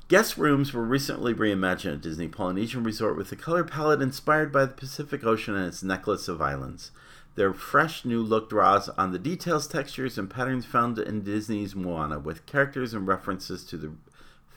Guest 0.07 0.37
rooms 0.37 0.71
were 0.71 0.83
recently 0.83 1.33
reimagined 1.33 1.93
at 1.93 2.01
Disney 2.01 2.27
Polynesian 2.27 2.83
Resort 2.83 3.17
with 3.17 3.31
a 3.31 3.35
color 3.35 3.63
palette 3.63 4.03
inspired 4.03 4.51
by 4.51 4.65
the 4.65 4.73
Pacific 4.73 5.23
Ocean 5.23 5.55
and 5.55 5.65
its 5.65 5.81
necklace 5.81 6.27
of 6.27 6.43
islands. 6.43 6.91
Their 7.33 7.53
fresh 7.53 8.05
new 8.05 8.21
look 8.21 8.47
draws 8.47 8.87
on 8.89 9.13
the 9.13 9.17
details, 9.17 9.67
textures, 9.67 10.19
and 10.19 10.29
patterns 10.29 10.63
found 10.63 10.99
in 10.99 11.23
Disney's 11.23 11.75
Moana, 11.75 12.19
with 12.19 12.45
characters 12.45 12.93
and 12.93 13.07
references 13.07 13.63
to 13.63 13.77
the 13.77 13.93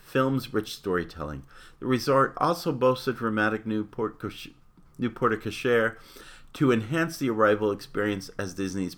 film's 0.05 0.53
rich 0.53 0.75
storytelling. 0.75 1.41
The 1.79 1.87
resort 1.87 2.35
also 2.37 2.71
boasts 2.71 3.07
a 3.07 3.13
dramatic 3.13 3.65
new 3.65 3.85
port 3.85 4.23
new 4.99 5.09
porte-cochere 5.09 5.95
to 6.53 6.71
enhance 6.71 7.17
the 7.17 7.31
arrival 7.31 7.71
experience 7.71 8.29
as 8.37 8.53
Disney's 8.53 8.97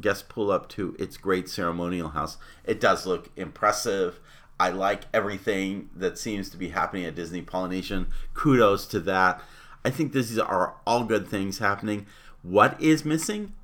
guests 0.00 0.24
pull 0.26 0.50
up 0.50 0.70
to 0.70 0.96
its 0.98 1.18
great 1.18 1.46
ceremonial 1.46 2.10
house. 2.10 2.38
It 2.64 2.80
does 2.80 3.04
look 3.04 3.28
impressive. 3.36 4.18
I 4.60 4.68
like 4.68 5.04
everything 5.14 5.88
that 5.96 6.18
seems 6.18 6.50
to 6.50 6.58
be 6.58 6.68
happening 6.68 7.06
at 7.06 7.14
Disney 7.14 7.40
Polynesian. 7.40 8.08
Kudos 8.34 8.84
to 8.88 9.00
that. 9.00 9.40
I 9.86 9.88
think 9.88 10.12
these 10.12 10.38
are 10.38 10.74
all 10.86 11.04
good 11.04 11.26
things 11.26 11.60
happening. 11.60 12.04
What 12.42 12.78
is 12.78 13.02
missing? 13.02 13.54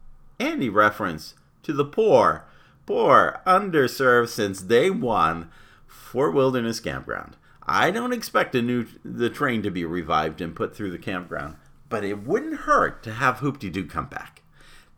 Any 0.41 0.71
reference 0.71 1.35
to 1.65 1.75
the 1.75 1.85
poor, 1.85 2.47
poor, 2.87 3.43
underserved 3.47 4.31
since 4.31 4.63
day 4.63 4.89
one 4.89 5.51
Fort 5.87 6.33
Wilderness 6.33 6.81
Campground. 6.81 7.37
I 7.67 7.91
don't 7.91 8.15
expect 8.15 8.55
a 8.55 8.63
new 8.63 8.87
the 9.05 9.29
train 9.29 9.63
to 9.65 9.71
be 9.71 9.85
revived 9.85 10.41
and 10.41 10.57
put 10.57 10.75
through 10.75 10.93
the 10.93 10.99
campground, 10.99 11.57
but 11.91 12.05
it 12.05 12.25
wouldn't 12.25 12.61
hurt 12.61 13.03
to 13.03 13.13
have 13.13 13.41
Hoop-Dee-Doo 13.41 13.85
come 13.85 14.07
back. 14.07 14.41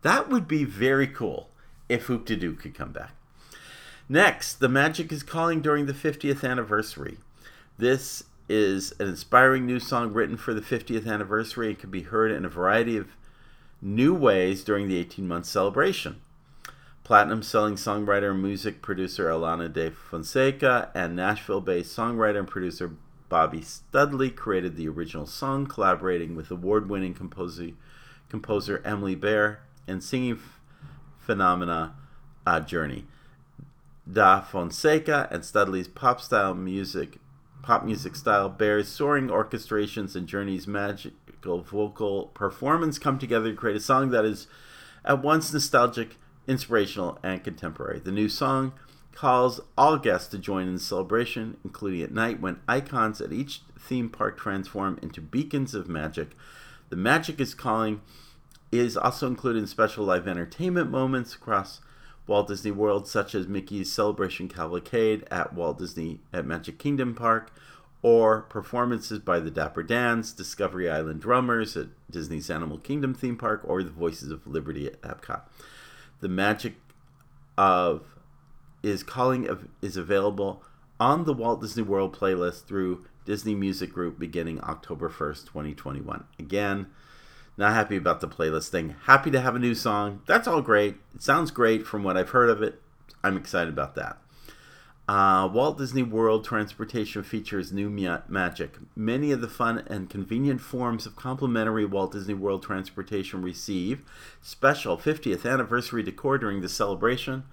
That 0.03 0.29
would 0.29 0.47
be 0.47 0.63
very 0.63 1.07
cool 1.07 1.49
if 1.89 2.03
Hoop-Dee-Doo 2.03 2.53
could 2.53 2.73
come 2.73 2.93
back. 2.93 3.15
Next, 4.11 4.55
The 4.55 4.69
Magic 4.69 5.11
is 5.11 5.21
Calling 5.21 5.61
during 5.61 5.85
the 5.85 5.93
50th 5.93 6.43
anniversary. 6.43 7.19
This 7.77 8.23
is 8.49 8.91
an 8.99 9.07
inspiring 9.07 9.67
new 9.67 9.79
song 9.79 10.13
written 10.13 10.35
for 10.35 10.51
the 10.51 10.61
50th 10.61 11.05
anniversary 11.05 11.67
and 11.67 11.77
can 11.77 11.91
be 11.91 12.01
heard 12.01 12.31
in 12.31 12.43
a 12.43 12.49
variety 12.49 12.97
of 12.97 13.09
new 13.83 14.15
ways 14.15 14.63
during 14.63 14.87
the 14.87 14.97
18 14.97 15.27
month 15.27 15.45
celebration. 15.45 16.21
Platinum 17.03 17.43
selling 17.43 17.75
songwriter 17.75 18.31
and 18.31 18.41
music 18.41 18.81
producer 18.81 19.29
Alana 19.29 19.71
de 19.71 19.91
Fonseca 19.91 20.89
and 20.95 21.15
Nashville 21.15 21.61
based 21.61 21.95
songwriter 21.95 22.39
and 22.39 22.47
producer 22.47 22.95
Bobby 23.29 23.61
Studley 23.61 24.31
created 24.31 24.75
the 24.75 24.87
original 24.87 25.27
song, 25.27 25.67
collaborating 25.67 26.35
with 26.35 26.49
award 26.49 26.89
winning 26.89 27.13
composer, 27.13 27.73
composer 28.27 28.81
Emily 28.83 29.13
Bear 29.13 29.59
and 29.87 30.03
singing 30.03 30.39
phenomena 31.19 31.93
uh, 32.47 32.59
Journey. 32.59 33.05
Da 34.11 34.41
Fonseca 34.41 35.27
and 35.29 35.45
Studley's 35.45 35.87
pop 35.87 36.19
style 36.19 36.55
music, 36.55 37.17
pop 37.61 37.83
music 37.83 38.15
style, 38.15 38.49
Bear's 38.49 38.87
soaring 38.87 39.27
orchestrations 39.27 40.15
and 40.15 40.27
Journey's 40.27 40.67
magical 40.67 41.61
vocal 41.61 42.27
performance 42.33 42.97
come 42.97 43.19
together 43.19 43.51
to 43.51 43.55
create 43.57 43.77
a 43.77 43.81
song 43.81 44.09
that 44.09 44.25
is 44.25 44.47
at 45.05 45.21
once 45.21 45.53
nostalgic, 45.53 46.15
inspirational, 46.47 47.19
and 47.23 47.43
contemporary. 47.43 47.99
The 47.99 48.11
new 48.11 48.29
song 48.29 48.73
calls 49.13 49.59
all 49.77 49.97
guests 49.97 50.29
to 50.29 50.39
join 50.39 50.67
in 50.67 50.75
the 50.75 50.79
celebration, 50.79 51.57
including 51.63 52.01
at 52.01 52.11
night 52.11 52.39
when 52.39 52.61
icons 52.67 53.21
at 53.21 53.33
each 53.33 53.61
theme 53.77 54.09
park 54.09 54.39
transform 54.39 54.97
into 55.01 55.21
beacons 55.21 55.75
of 55.75 55.87
magic. 55.87 56.31
The 56.89 56.95
magic 56.95 57.39
is 57.39 57.53
calling 57.53 58.01
is 58.71 58.97
also 58.97 59.27
included 59.27 59.59
in 59.59 59.67
special 59.67 60.05
live 60.05 60.27
entertainment 60.27 60.89
moments 60.89 61.35
across 61.35 61.81
Walt 62.29 62.47
Disney 62.47 62.69
World, 62.69 63.07
such 63.07 63.33
as 63.33 63.47
Mickey's 63.47 63.91
Celebration 63.91 64.47
Cavalcade 64.47 65.25
at 65.31 65.51
Walt 65.51 65.79
Disney 65.79 66.19
at 66.31 66.45
Magic 66.45 66.77
Kingdom 66.77 67.15
Park, 67.15 67.51
or 68.03 68.43
performances 68.43 69.17
by 69.17 69.39
the 69.39 69.49
Dapper 69.49 69.81
Dans, 69.81 70.31
Discovery 70.31 70.87
Island 70.87 71.21
Drummers 71.21 71.75
at 71.75 71.87
Disney's 72.09 72.51
Animal 72.51 72.77
Kingdom 72.77 73.15
theme 73.15 73.35
park, 73.35 73.61
or 73.63 73.81
the 73.81 73.89
Voices 73.89 74.29
of 74.29 74.45
Liberty 74.45 74.85
at 74.85 75.01
Epcot. 75.01 75.41
The 76.21 76.29
magic 76.29 76.75
of 77.57 78.03
is 78.83 79.01
calling 79.01 79.49
is 79.81 79.97
available 79.97 80.61
on 80.99 81.25
the 81.25 81.33
Walt 81.33 81.61
Disney 81.61 81.81
World 81.81 82.15
playlist 82.15 82.65
through 82.65 83.05
Disney 83.25 83.55
Music 83.55 83.91
Group 83.91 84.19
beginning 84.19 84.61
October 84.61 85.09
1st, 85.09 85.47
2021. 85.47 86.25
Again, 86.37 86.87
not 87.59 87.73
happy 87.73 87.97
about 87.97 88.21
the 88.21 88.27
playlist 88.27 88.69
thing. 88.69 88.95
Happy 89.03 89.29
to 89.29 89.41
have 89.41 89.53
a 89.53 89.59
new 89.59 89.75
song. 89.75 90.21
That's 90.25 90.47
all 90.47 90.61
great. 90.61 90.95
It 91.13 91.21
sounds 91.21 91.51
great 91.51 91.85
from 91.85 92.03
what 92.03 92.15
I've 92.15 92.29
heard 92.29 92.49
of 92.49 92.61
it. 92.61 92.81
I'm 93.21 93.35
excited 93.35 93.73
about 93.73 93.95
that. 93.95 94.17
Uh, 95.09 95.49
Walt 95.51 95.77
Disney 95.77 96.03
World 96.03 96.45
Transportation 96.45 97.21
features 97.21 97.73
new 97.73 97.89
magic. 98.29 98.77
Many 98.95 99.33
of 99.33 99.41
the 99.41 99.49
fun 99.49 99.83
and 99.87 100.09
convenient 100.09 100.61
forms 100.61 101.05
of 101.05 101.17
complimentary 101.17 101.83
Walt 101.83 102.13
Disney 102.13 102.33
World 102.33 102.63
Transportation 102.63 103.41
receive 103.41 104.03
special 104.41 104.97
50th 104.97 105.51
anniversary 105.51 106.01
decor 106.01 106.37
during 106.37 106.61
the 106.61 106.69
celebration. 106.69 107.43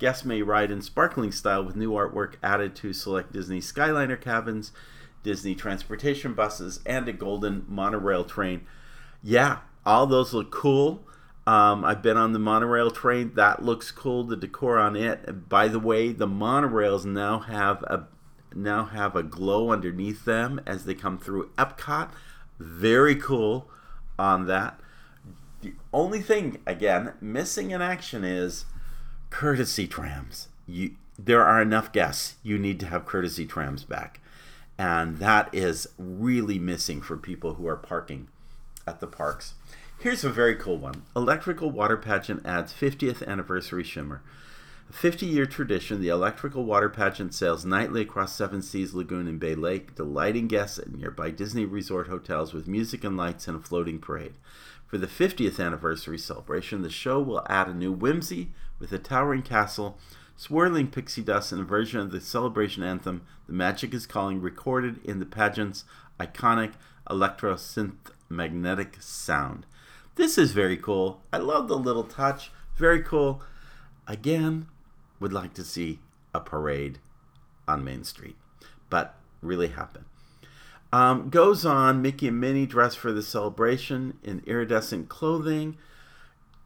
Guests 0.00 0.24
may 0.24 0.42
ride 0.42 0.72
in 0.72 0.82
sparkling 0.82 1.30
style 1.30 1.62
with 1.62 1.76
new 1.76 1.92
artwork 1.92 2.34
added 2.42 2.74
to 2.76 2.92
select 2.92 3.32
Disney 3.32 3.60
Skyliner 3.60 4.20
cabins, 4.20 4.72
Disney 5.22 5.54
transportation 5.54 6.34
buses, 6.34 6.80
and 6.84 7.06
a 7.06 7.12
golden 7.12 7.64
monorail 7.68 8.24
train 8.24 8.66
yeah, 9.22 9.58
all 9.84 10.06
those 10.06 10.34
look 10.34 10.50
cool. 10.50 11.04
Um, 11.46 11.84
I've 11.84 12.02
been 12.02 12.16
on 12.16 12.32
the 12.32 12.38
monorail 12.38 12.90
train. 12.90 13.32
That 13.34 13.64
looks 13.64 13.90
cool. 13.90 14.24
The 14.24 14.36
decor 14.36 14.78
on 14.78 14.94
it. 14.94 15.48
By 15.48 15.68
the 15.68 15.80
way, 15.80 16.12
the 16.12 16.28
monorails 16.28 17.04
now 17.04 17.40
have 17.40 17.82
a 17.84 18.06
now 18.54 18.84
have 18.84 19.16
a 19.16 19.22
glow 19.22 19.70
underneath 19.70 20.24
them 20.24 20.60
as 20.66 20.84
they 20.84 20.94
come 20.94 21.18
through 21.18 21.50
Epcot. 21.56 22.10
Very 22.58 23.16
cool 23.16 23.68
on 24.18 24.46
that. 24.46 24.78
The 25.62 25.74
only 25.92 26.20
thing 26.20 26.58
again 26.66 27.14
missing 27.20 27.70
in 27.70 27.82
action 27.82 28.24
is 28.24 28.66
courtesy 29.30 29.86
trams. 29.88 30.48
You 30.66 30.92
there 31.18 31.44
are 31.44 31.60
enough 31.60 31.92
guests. 31.92 32.36
You 32.42 32.58
need 32.58 32.78
to 32.80 32.86
have 32.86 33.06
courtesy 33.06 33.46
trams 33.46 33.84
back. 33.84 34.20
And 34.78 35.18
that 35.18 35.48
is 35.52 35.88
really 35.98 36.58
missing 36.58 37.00
for 37.02 37.16
people 37.16 37.54
who 37.54 37.66
are 37.66 37.76
parking 37.76 38.28
at 38.86 39.00
the 39.00 39.06
parks. 39.06 39.54
Here's 39.98 40.24
a 40.24 40.30
very 40.30 40.56
cool 40.56 40.78
one. 40.78 41.02
Electrical 41.14 41.70
Water 41.70 41.96
Pageant 41.96 42.44
adds 42.44 42.72
50th 42.72 43.26
anniversary 43.26 43.84
shimmer. 43.84 44.22
A 44.90 44.92
50 44.92 45.26
year 45.26 45.46
tradition, 45.46 46.00
the 46.00 46.08
Electrical 46.08 46.64
Water 46.64 46.88
Pageant 46.88 47.32
sails 47.32 47.64
nightly 47.64 48.02
across 48.02 48.34
Seven 48.34 48.62
Seas 48.62 48.94
Lagoon 48.94 49.28
and 49.28 49.38
Bay 49.38 49.54
Lake, 49.54 49.94
delighting 49.94 50.48
guests 50.48 50.78
at 50.78 50.92
nearby 50.92 51.30
Disney 51.30 51.64
resort 51.64 52.08
hotels 52.08 52.52
with 52.52 52.66
music 52.66 53.04
and 53.04 53.16
lights 53.16 53.46
and 53.46 53.56
a 53.56 53.60
floating 53.60 54.00
parade. 54.00 54.34
For 54.86 54.98
the 54.98 55.06
50th 55.06 55.64
anniversary 55.64 56.18
celebration, 56.18 56.82
the 56.82 56.90
show 56.90 57.20
will 57.20 57.46
add 57.48 57.68
a 57.68 57.74
new 57.74 57.92
whimsy 57.92 58.50
with 58.78 58.92
a 58.92 58.98
towering 58.98 59.42
castle, 59.42 59.96
swirling 60.36 60.88
pixie 60.88 61.22
dust, 61.22 61.52
and 61.52 61.62
a 61.62 61.64
version 61.64 62.00
of 62.00 62.10
the 62.10 62.20
celebration 62.20 62.82
anthem, 62.82 63.22
The 63.46 63.52
Magic 63.52 63.94
is 63.94 64.06
Calling, 64.06 64.40
recorded 64.42 64.98
in 65.04 65.20
the 65.20 65.24
pageant's 65.26 65.84
iconic 66.18 66.72
electro 67.08 67.54
synth 67.54 68.11
magnetic 68.32 68.96
sound. 69.00 69.66
This 70.16 70.36
is 70.36 70.52
very 70.52 70.76
cool. 70.76 71.22
I 71.32 71.38
love 71.38 71.68
the 71.68 71.78
little 71.78 72.04
touch. 72.04 72.50
Very 72.76 73.02
cool. 73.02 73.42
Again, 74.06 74.66
would 75.20 75.32
like 75.32 75.54
to 75.54 75.64
see 75.64 76.00
a 76.34 76.40
parade 76.40 76.98
on 77.68 77.84
Main 77.84 78.04
Street, 78.04 78.36
but 78.90 79.14
really 79.40 79.68
happen. 79.68 80.04
Um, 80.92 81.30
goes 81.30 81.64
on, 81.64 82.02
Mickey 82.02 82.28
and 82.28 82.40
Minnie 82.40 82.66
dress 82.66 82.94
for 82.94 83.12
the 83.12 83.22
celebration 83.22 84.18
in 84.22 84.42
iridescent 84.46 85.08
clothing. 85.08 85.78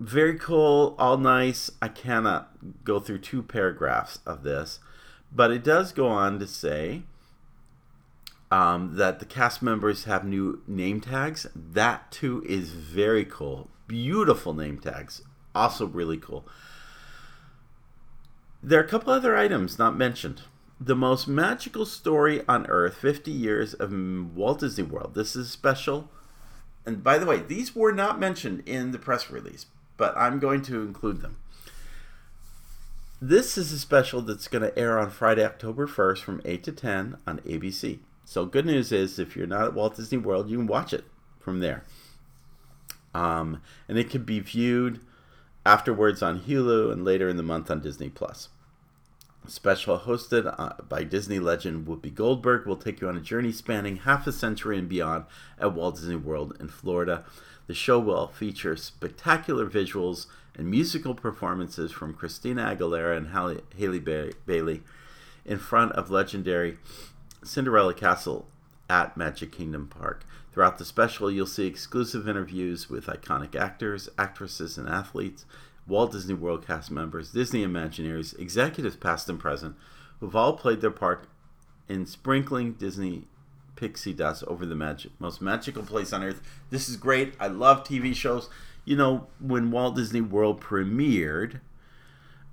Very 0.01 0.39
cool, 0.39 0.97
all 0.99 1.17
nice. 1.17 1.71
I 1.81 1.89
cannot 1.89 2.85
go 2.85 2.99
through 2.99 3.19
two 3.19 3.43
paragraphs 3.43 4.19
of 4.27 4.43
this, 4.43 4.81
but 5.33 5.51
it 5.51 5.63
does 5.63 5.93
go 5.93 6.09
on 6.09 6.39
to 6.41 6.47
say 6.47 7.05
um, 8.51 8.97
that 8.97 9.19
the 9.19 9.25
cast 9.25 9.63
members 9.63 10.05
have 10.05 10.25
new 10.25 10.63
name 10.67 11.01
tags. 11.01 11.47
That 11.55 12.11
too 12.11 12.45
is 12.47 12.71
very 12.71 13.25
cool. 13.25 13.69
Beautiful 13.87 14.55
name 14.55 14.79
tags. 14.79 15.23
Also, 15.55 15.87
really 15.87 16.19
cool. 16.19 16.47
There 18.63 18.81
are 18.81 18.85
a 18.85 18.89
couple 18.89 19.13
other 19.13 19.37
items 19.37 19.79
not 19.79 19.97
mentioned. 19.97 20.43
The 20.81 20.97
most 20.97 21.27
magical 21.27 21.87
story 21.87 22.43
on 22.47 22.67
earth 22.67 22.97
50 22.97 23.31
years 23.31 23.75
of 23.75 23.93
Walt 24.35 24.61
Disney 24.61 24.85
World. 24.85 25.15
This 25.15 25.35
is 25.35 25.51
special. 25.51 26.11
And 26.85 27.03
by 27.03 27.19
the 27.19 27.27
way, 27.27 27.39
these 27.39 27.75
were 27.75 27.93
not 27.93 28.21
mentioned 28.21 28.63
in 28.67 28.93
the 28.93 28.99
press 28.99 29.31
release, 29.31 29.67
but 29.97 30.17
I'm 30.17 30.39
going 30.39 30.63
to 30.63 30.83
include 30.83 31.21
them. 31.21 31.39
This 33.21 33.57
is 33.57 33.73
a 33.73 33.79
special 33.79 34.21
that's 34.21 34.47
going 34.47 34.63
to 34.63 34.79
air 34.79 34.99
on 34.99 35.11
Friday, 35.11 35.45
October 35.45 35.87
1st 35.87 36.19
from 36.19 36.43
8 36.45 36.63
to 36.65 36.73
10 36.73 37.17
on 37.27 37.39
ABC. 37.39 38.01
So 38.29 38.45
good 38.45 38.67
news 38.67 38.91
is 38.91 39.21
if 39.21 39.37
you're 39.37 39.47
not 39.47 39.67
at 39.67 39.75
Walt 39.75 39.95
Disney 39.95 40.19
World, 40.19 40.51
you 40.51 40.59
can 40.59 40.67
watch 40.67 40.93
it 40.93 41.05
from 41.39 41.61
there. 41.61 41.85
Um, 43.15 43.63
and 43.89 43.97
it 43.97 44.11
can 44.11 44.25
be 44.25 44.41
viewed 44.41 45.01
afterwards 45.65 46.23
on 46.23 46.41
Hulu 46.41 46.93
and 46.93 47.05
later 47.05 47.29
in 47.29 47.37
the 47.37 47.45
month 47.45 47.71
on 47.71 47.81
Disney 47.81 48.09
Plus. 48.09 48.49
Special 49.47 50.01
hosted 50.01 50.53
uh, 50.59 50.83
by 50.89 51.05
Disney 51.05 51.39
legend 51.39 51.87
Whoopi 51.87 52.13
Goldberg 52.13 52.67
will 52.67 52.77
take 52.77 53.01
you 53.01 53.09
on 53.09 53.17
a 53.17 53.21
journey 53.21 53.53
spanning 53.53 53.99
half 53.99 54.27
a 54.27 54.33
century 54.33 54.77
and 54.77 54.89
beyond 54.89 55.25
at 55.57 55.73
Walt 55.73 55.95
Disney 55.95 56.17
World 56.17 56.57
in 56.59 56.67
Florida. 56.67 57.25
The 57.69 57.75
show 57.75 58.01
will 58.01 58.27
feature 58.27 58.77
spectacular 58.77 59.71
visuals 59.71 60.27
and 60.57 60.69
musical 60.69 61.15
performances 61.15 61.93
from 61.93 62.13
Christina 62.13 62.75
Aguilera 62.75 63.17
and 63.17 63.29
Halle, 63.29 63.61
Halle 63.79 64.01
ba- 64.01 64.33
Bailey 64.47 64.83
in 65.45 65.59
front 65.59 65.93
of 65.93 66.11
legendary 66.11 66.79
Cinderella 67.47 67.95
Castle 67.95 68.47
at 68.89 69.17
Magic 69.17 69.53
Kingdom 69.53 69.89
Park. 69.89 70.25
Throughout 70.53 70.79
the 70.79 70.85
special, 70.85 71.31
you'll 71.31 71.47
see 71.47 71.67
exclusive 71.67 72.29
interviews 72.29 72.89
with 72.89 73.07
iconic 73.07 73.55
actors, 73.55 74.09
actresses, 74.19 74.79
and 74.79 74.89
athletes, 74.89 75.45
Walt 75.87 76.13
Disney 76.13 76.35
World 76.35 76.67
cast 76.67 76.91
members, 76.91 77.33
Disney 77.33 77.65
Imagineers, 77.65 78.39
executives 78.39 78.97
past 78.97 79.29
and 79.29 79.39
present, 79.39 79.77
who've 80.19 80.35
all 80.35 80.55
played 80.55 80.81
their 80.81 80.91
part 80.91 81.29
in 81.89 82.07
sprinkling 82.07 82.73
Disney 82.73 83.25
pixie 83.77 84.15
dust 84.15 84.43
over 84.45 84.67
the 84.67 84.75
magic, 84.75 85.13
most 85.19 85.41
magical 85.41 85.83
place 85.83 86.13
on 86.13 86.25
earth. 86.25 86.41
This 86.71 86.89
is 86.89 86.97
great. 86.97 87.35
I 87.39 87.49
love 87.49 87.85
TV 87.85 88.15
shows. 88.15 88.49
You 88.85 88.97
know, 88.97 89.27
when 89.39 89.71
Walt 89.71 89.97
Disney 89.97 90.21
World 90.21 90.61
premiered 90.61 91.61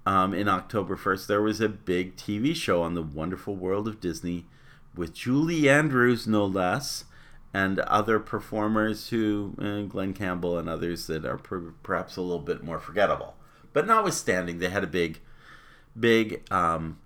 um, 0.06 0.34
in 0.34 0.48
October 0.48 0.96
1st, 0.96 1.28
there 1.28 1.42
was 1.42 1.62
a 1.62 1.70
big 1.70 2.16
TV 2.18 2.56
show 2.56 2.82
on 2.82 2.94
the 2.94 3.02
wonderful 3.02 3.56
world 3.56 3.88
of 3.88 4.02
Disney 4.02 4.46
with 4.96 5.14
Julie 5.14 5.70
Andrews, 5.70 6.28
no 6.28 6.46
less, 6.46 7.06
and 7.54 7.80
other 7.80 8.20
performers 8.20 9.10
who, 9.10 9.56
uh, 9.60 9.82
Glen 9.82 10.14
Campbell 10.14 10.58
and 10.58 10.68
others 10.68 11.08
that 11.08 11.26
are 11.26 11.38
per- 11.38 11.74
perhaps 11.84 12.18
a 12.18 12.22
little 12.22 12.40
bit 12.40 12.64
more 12.64 12.80
forgettable. 12.80 13.36
But 13.74 13.88
notwithstanding, 13.88 14.60
they 14.60 14.70
had 14.70 14.84
a 14.84 14.88
big, 14.88 15.20
big 16.00 16.44
um, 16.52 17.00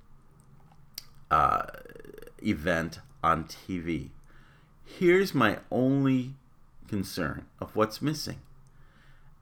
uh, 1.29 1.63
event 2.41 2.99
on 3.23 3.45
TV. 3.45 4.09
Here's 4.85 5.33
my 5.33 5.59
only 5.69 6.35
concern 6.87 7.45
of 7.59 7.75
what's 7.75 8.01
missing. 8.01 8.37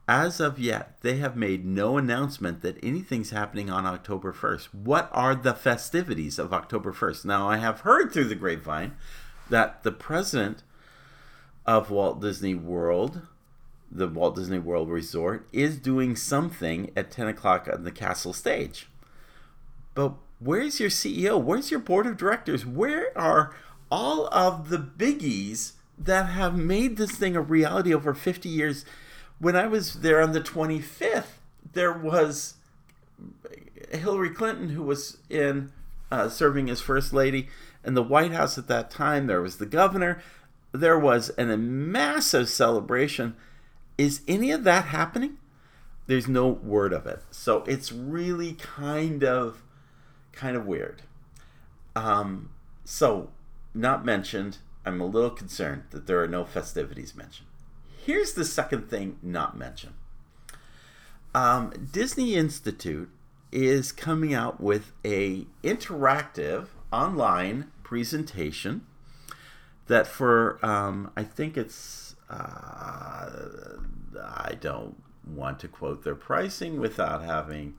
As 0.08 0.38
of 0.38 0.58
yet, 0.58 0.96
they 1.00 1.16
have 1.16 1.36
made 1.36 1.64
no 1.64 1.98
announcement 1.98 2.62
that 2.62 2.82
anything's 2.82 3.30
happening 3.30 3.68
on 3.68 3.86
October 3.86 4.32
1st. 4.32 4.68
What 4.72 5.10
are 5.12 5.34
the 5.34 5.54
festivities 5.54 6.38
of 6.38 6.52
October 6.52 6.92
1st? 6.92 7.24
Now, 7.24 7.48
I 7.48 7.56
have 7.56 7.80
heard 7.80 8.12
through 8.12 8.28
the 8.28 8.36
grapevine 8.36 8.96
that 9.50 9.82
the 9.82 9.92
president 9.92 10.62
of 11.66 11.90
Walt 11.90 12.20
Disney 12.20 12.54
World, 12.54 13.22
the 13.90 14.06
Walt 14.06 14.36
Disney 14.36 14.60
World 14.60 14.88
Resort, 14.88 15.48
is 15.52 15.76
doing 15.76 16.14
something 16.14 16.92
at 16.96 17.10
10 17.10 17.26
o'clock 17.26 17.68
on 17.72 17.82
the 17.82 17.90
castle 17.90 18.32
stage. 18.32 18.88
But 19.94 20.14
where's 20.38 20.78
your 20.78 20.90
CEO? 20.90 21.40
Where's 21.40 21.72
your 21.72 21.80
board 21.80 22.06
of 22.06 22.16
directors? 22.16 22.64
Where 22.64 23.16
are 23.18 23.56
all 23.90 24.28
of 24.28 24.68
the 24.68 24.78
biggies 24.78 25.72
that 25.98 26.26
have 26.26 26.56
made 26.56 26.96
this 26.96 27.12
thing 27.12 27.34
a 27.34 27.40
reality 27.40 27.92
over 27.92 28.14
50 28.14 28.48
years? 28.48 28.84
When 29.38 29.56
I 29.56 29.66
was 29.66 29.94
there 29.94 30.22
on 30.22 30.32
the 30.32 30.40
25th, 30.40 31.38
there 31.72 31.92
was 31.92 32.54
Hillary 33.92 34.30
Clinton, 34.30 34.70
who 34.70 34.82
was 34.82 35.18
in 35.28 35.72
uh, 36.10 36.28
serving 36.28 36.70
as 36.70 36.80
first 36.80 37.12
lady 37.12 37.48
in 37.84 37.94
the 37.94 38.02
White 38.02 38.32
House 38.32 38.58
at 38.58 38.68
that 38.68 38.90
time. 38.90 39.26
There 39.26 39.42
was 39.42 39.58
the 39.58 39.66
governor. 39.66 40.22
There 40.72 40.98
was 40.98 41.30
an, 41.30 41.50
a 41.50 41.56
massive 41.56 42.48
celebration. 42.48 43.36
Is 43.98 44.22
any 44.26 44.50
of 44.50 44.64
that 44.64 44.86
happening? 44.86 45.38
There's 46.06 46.28
no 46.28 46.48
word 46.48 46.92
of 46.92 47.06
it. 47.06 47.22
So 47.30 47.64
it's 47.66 47.92
really 47.92 48.52
kind 48.54 49.24
of 49.24 49.62
kind 50.32 50.56
of 50.56 50.66
weird. 50.66 51.02
Um, 51.94 52.50
so, 52.84 53.30
not 53.74 54.04
mentioned. 54.04 54.58
I'm 54.84 55.00
a 55.00 55.06
little 55.06 55.30
concerned 55.30 55.84
that 55.90 56.06
there 56.06 56.22
are 56.22 56.28
no 56.28 56.44
festivities 56.44 57.16
mentioned. 57.16 57.48
Here's 58.06 58.34
the 58.34 58.44
second 58.44 58.88
thing 58.88 59.18
not 59.20 59.58
mentioned. 59.58 59.94
Um, 61.34 61.72
Disney 61.90 62.36
Institute 62.36 63.10
is 63.50 63.90
coming 63.90 64.32
out 64.32 64.60
with 64.60 64.92
a 65.04 65.46
interactive 65.64 66.68
online 66.92 67.72
presentation 67.82 68.86
that 69.88 70.06
for 70.06 70.64
um, 70.64 71.10
I 71.16 71.24
think 71.24 71.56
it's 71.56 72.14
uh, 72.30 73.28
I 74.22 74.52
don't 74.60 75.02
want 75.26 75.58
to 75.58 75.66
quote 75.66 76.04
their 76.04 76.14
pricing 76.14 76.78
without 76.78 77.24
having, 77.24 77.74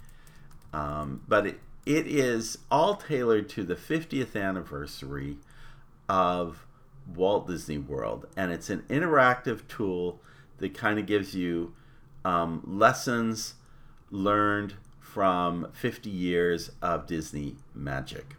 um, 0.73 1.21
but 1.25 1.47
it, 1.47 1.59
it 1.85 2.05
is 2.05 2.57
all 2.69 2.95
tailored 2.95 3.47
to 3.51 3.63
the 3.63 3.75
50th 3.75 4.35
anniversary 4.35 5.37
of 6.09 6.66
Walt 7.15 7.47
Disney 7.47 7.77
World, 7.77 8.27
and 8.35 8.51
it's 8.51 8.69
an 8.69 8.83
interactive 8.89 9.67
tool 9.67 10.19
that 10.57 10.73
kind 10.73 10.99
of 10.99 11.05
gives 11.05 11.35
you 11.35 11.73
um, 12.25 12.61
lessons 12.65 13.55
learned 14.11 14.73
from 14.99 15.71
50 15.73 16.09
years 16.09 16.71
of 16.81 17.07
Disney 17.07 17.55
magic. 17.73 18.35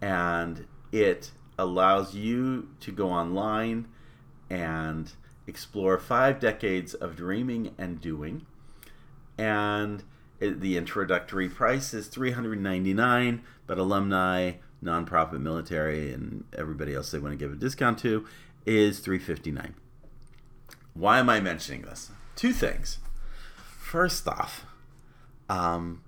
And 0.00 0.66
it 0.90 1.32
allows 1.58 2.14
you 2.14 2.68
to 2.80 2.92
go 2.92 3.10
online 3.10 3.88
and 4.48 5.12
explore 5.46 5.98
five 5.98 6.40
decades 6.40 6.94
of 6.94 7.16
dreaming 7.16 7.74
and 7.78 8.00
doing. 8.00 8.46
And 9.36 10.02
it, 10.40 10.60
the 10.60 10.76
introductory 10.76 11.48
price 11.48 11.94
is 11.94 12.08
399 12.08 13.42
but 13.66 13.78
alumni 13.78 14.52
nonprofit 14.82 15.40
military 15.40 16.12
and 16.12 16.44
everybody 16.56 16.94
else 16.94 17.10
they 17.10 17.18
want 17.18 17.32
to 17.32 17.36
give 17.36 17.52
a 17.52 17.56
discount 17.56 17.98
to 17.98 18.26
is 18.66 18.98
359 18.98 19.74
why 20.94 21.18
am 21.18 21.30
i 21.30 21.40
mentioning 21.40 21.82
this? 21.82 22.10
Two 22.36 22.52
things. 22.52 22.98
First 23.56 24.26
off 24.28 24.66
um, 25.48 26.02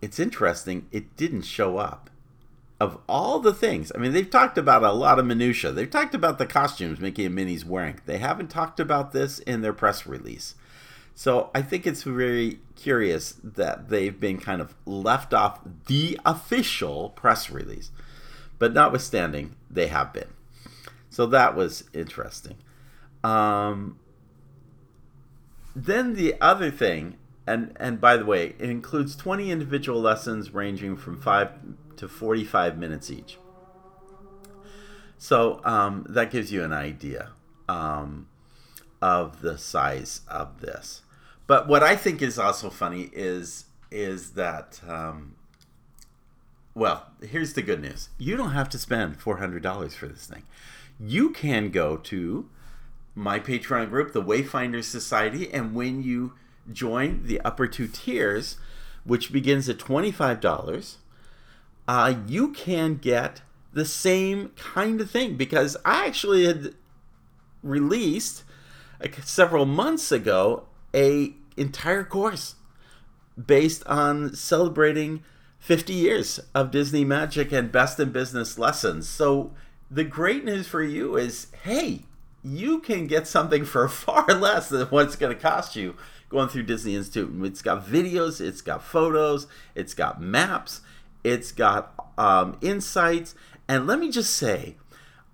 it's 0.00 0.18
interesting 0.18 0.86
it 0.92 1.16
didn't 1.16 1.42
show 1.42 1.78
up. 1.78 2.10
Of 2.80 2.98
all 3.08 3.40
the 3.40 3.54
things 3.54 3.90
i 3.94 3.98
mean 3.98 4.12
they've 4.12 4.30
talked 4.30 4.56
about 4.56 4.84
a 4.84 4.92
lot 4.92 5.18
of 5.18 5.26
minutia 5.26 5.72
they've 5.72 5.90
talked 5.90 6.14
about 6.14 6.38
the 6.38 6.46
costumes 6.46 7.00
mickey 7.00 7.24
and 7.24 7.34
minnie's 7.34 7.64
wearing. 7.64 8.00
They 8.06 8.18
haven't 8.18 8.48
talked 8.48 8.78
about 8.78 9.12
this 9.12 9.38
in 9.40 9.62
their 9.62 9.72
press 9.72 10.06
release. 10.06 10.54
So 11.14 11.50
I 11.52 11.62
think 11.62 11.84
it's 11.84 12.04
very 12.04 12.60
curious 12.76 13.34
that 13.42 13.88
they've 13.88 14.20
been 14.20 14.38
kind 14.38 14.60
of 14.60 14.76
left 14.86 15.34
off 15.34 15.58
the 15.86 16.20
official 16.24 17.10
press 17.10 17.50
release. 17.50 17.90
But 18.58 18.72
notwithstanding, 18.72 19.54
they 19.70 19.86
have 19.86 20.12
been. 20.12 20.28
So 21.10 21.26
that 21.26 21.54
was 21.54 21.84
interesting. 21.92 22.56
Um, 23.24 23.98
then 25.74 26.14
the 26.14 26.34
other 26.40 26.70
thing, 26.70 27.16
and 27.46 27.72
and 27.76 28.00
by 28.00 28.16
the 28.16 28.24
way, 28.24 28.54
it 28.58 28.68
includes 28.68 29.16
20 29.16 29.50
individual 29.50 30.00
lessons 30.00 30.52
ranging 30.52 30.96
from 30.96 31.20
5 31.20 31.50
to 31.96 32.08
45 32.08 32.78
minutes 32.78 33.10
each. 33.10 33.38
So 35.18 35.60
um, 35.64 36.06
that 36.08 36.30
gives 36.30 36.52
you 36.52 36.62
an 36.62 36.72
idea 36.72 37.30
um, 37.68 38.28
of 39.02 39.40
the 39.40 39.58
size 39.58 40.20
of 40.28 40.60
this. 40.60 41.02
But 41.46 41.66
what 41.66 41.82
I 41.82 41.96
think 41.96 42.22
is 42.22 42.38
also 42.38 42.70
funny 42.70 43.10
is 43.12 43.64
is 43.90 44.32
that 44.32 44.80
um, 44.86 45.34
well, 46.78 47.08
here's 47.20 47.54
the 47.54 47.62
good 47.62 47.82
news. 47.82 48.08
You 48.18 48.36
don't 48.36 48.52
have 48.52 48.68
to 48.68 48.78
spend 48.78 49.18
$400 49.18 49.92
for 49.94 50.06
this 50.06 50.26
thing. 50.26 50.44
You 51.00 51.30
can 51.30 51.70
go 51.70 51.96
to 51.96 52.48
my 53.16 53.40
Patreon 53.40 53.90
group, 53.90 54.12
the 54.12 54.22
Wayfinders 54.22 54.84
Society, 54.84 55.52
and 55.52 55.74
when 55.74 56.04
you 56.04 56.34
join 56.72 57.24
the 57.24 57.40
upper 57.40 57.66
two 57.66 57.88
tiers, 57.88 58.58
which 59.02 59.32
begins 59.32 59.68
at 59.68 59.78
$25, 59.78 60.96
uh, 61.88 62.14
you 62.28 62.52
can 62.52 62.94
get 62.94 63.42
the 63.72 63.84
same 63.84 64.50
kind 64.50 65.00
of 65.00 65.10
thing 65.10 65.36
because 65.36 65.76
I 65.84 66.06
actually 66.06 66.46
had 66.46 66.74
released 67.64 68.44
several 69.24 69.66
months 69.66 70.12
ago 70.12 70.66
a 70.94 71.34
entire 71.56 72.04
course 72.04 72.54
based 73.36 73.84
on 73.86 74.32
celebrating 74.36 75.24
50 75.68 75.92
years 75.92 76.40
of 76.54 76.70
Disney 76.70 77.04
magic 77.04 77.52
and 77.52 77.70
best 77.70 78.00
in 78.00 78.10
business 78.10 78.58
lessons. 78.58 79.06
So 79.06 79.52
the 79.90 80.02
great 80.02 80.42
news 80.42 80.66
for 80.66 80.82
you 80.82 81.18
is, 81.18 81.48
hey, 81.62 82.04
you 82.42 82.78
can 82.80 83.06
get 83.06 83.28
something 83.28 83.66
for 83.66 83.86
far 83.88 84.24
less 84.28 84.70
than 84.70 84.86
what 84.86 85.04
it's 85.04 85.16
going 85.16 85.36
to 85.36 85.42
cost 85.42 85.76
you 85.76 85.94
going 86.30 86.48
through 86.48 86.62
Disney 86.62 86.96
Institute. 86.96 87.30
It's 87.44 87.60
got 87.60 87.84
videos, 87.84 88.40
it's 88.40 88.62
got 88.62 88.82
photos, 88.82 89.46
it's 89.74 89.92
got 89.92 90.22
maps, 90.22 90.80
it's 91.22 91.52
got 91.52 91.92
um, 92.16 92.56
insights. 92.62 93.34
And 93.68 93.86
let 93.86 93.98
me 93.98 94.10
just 94.10 94.34
say, 94.34 94.76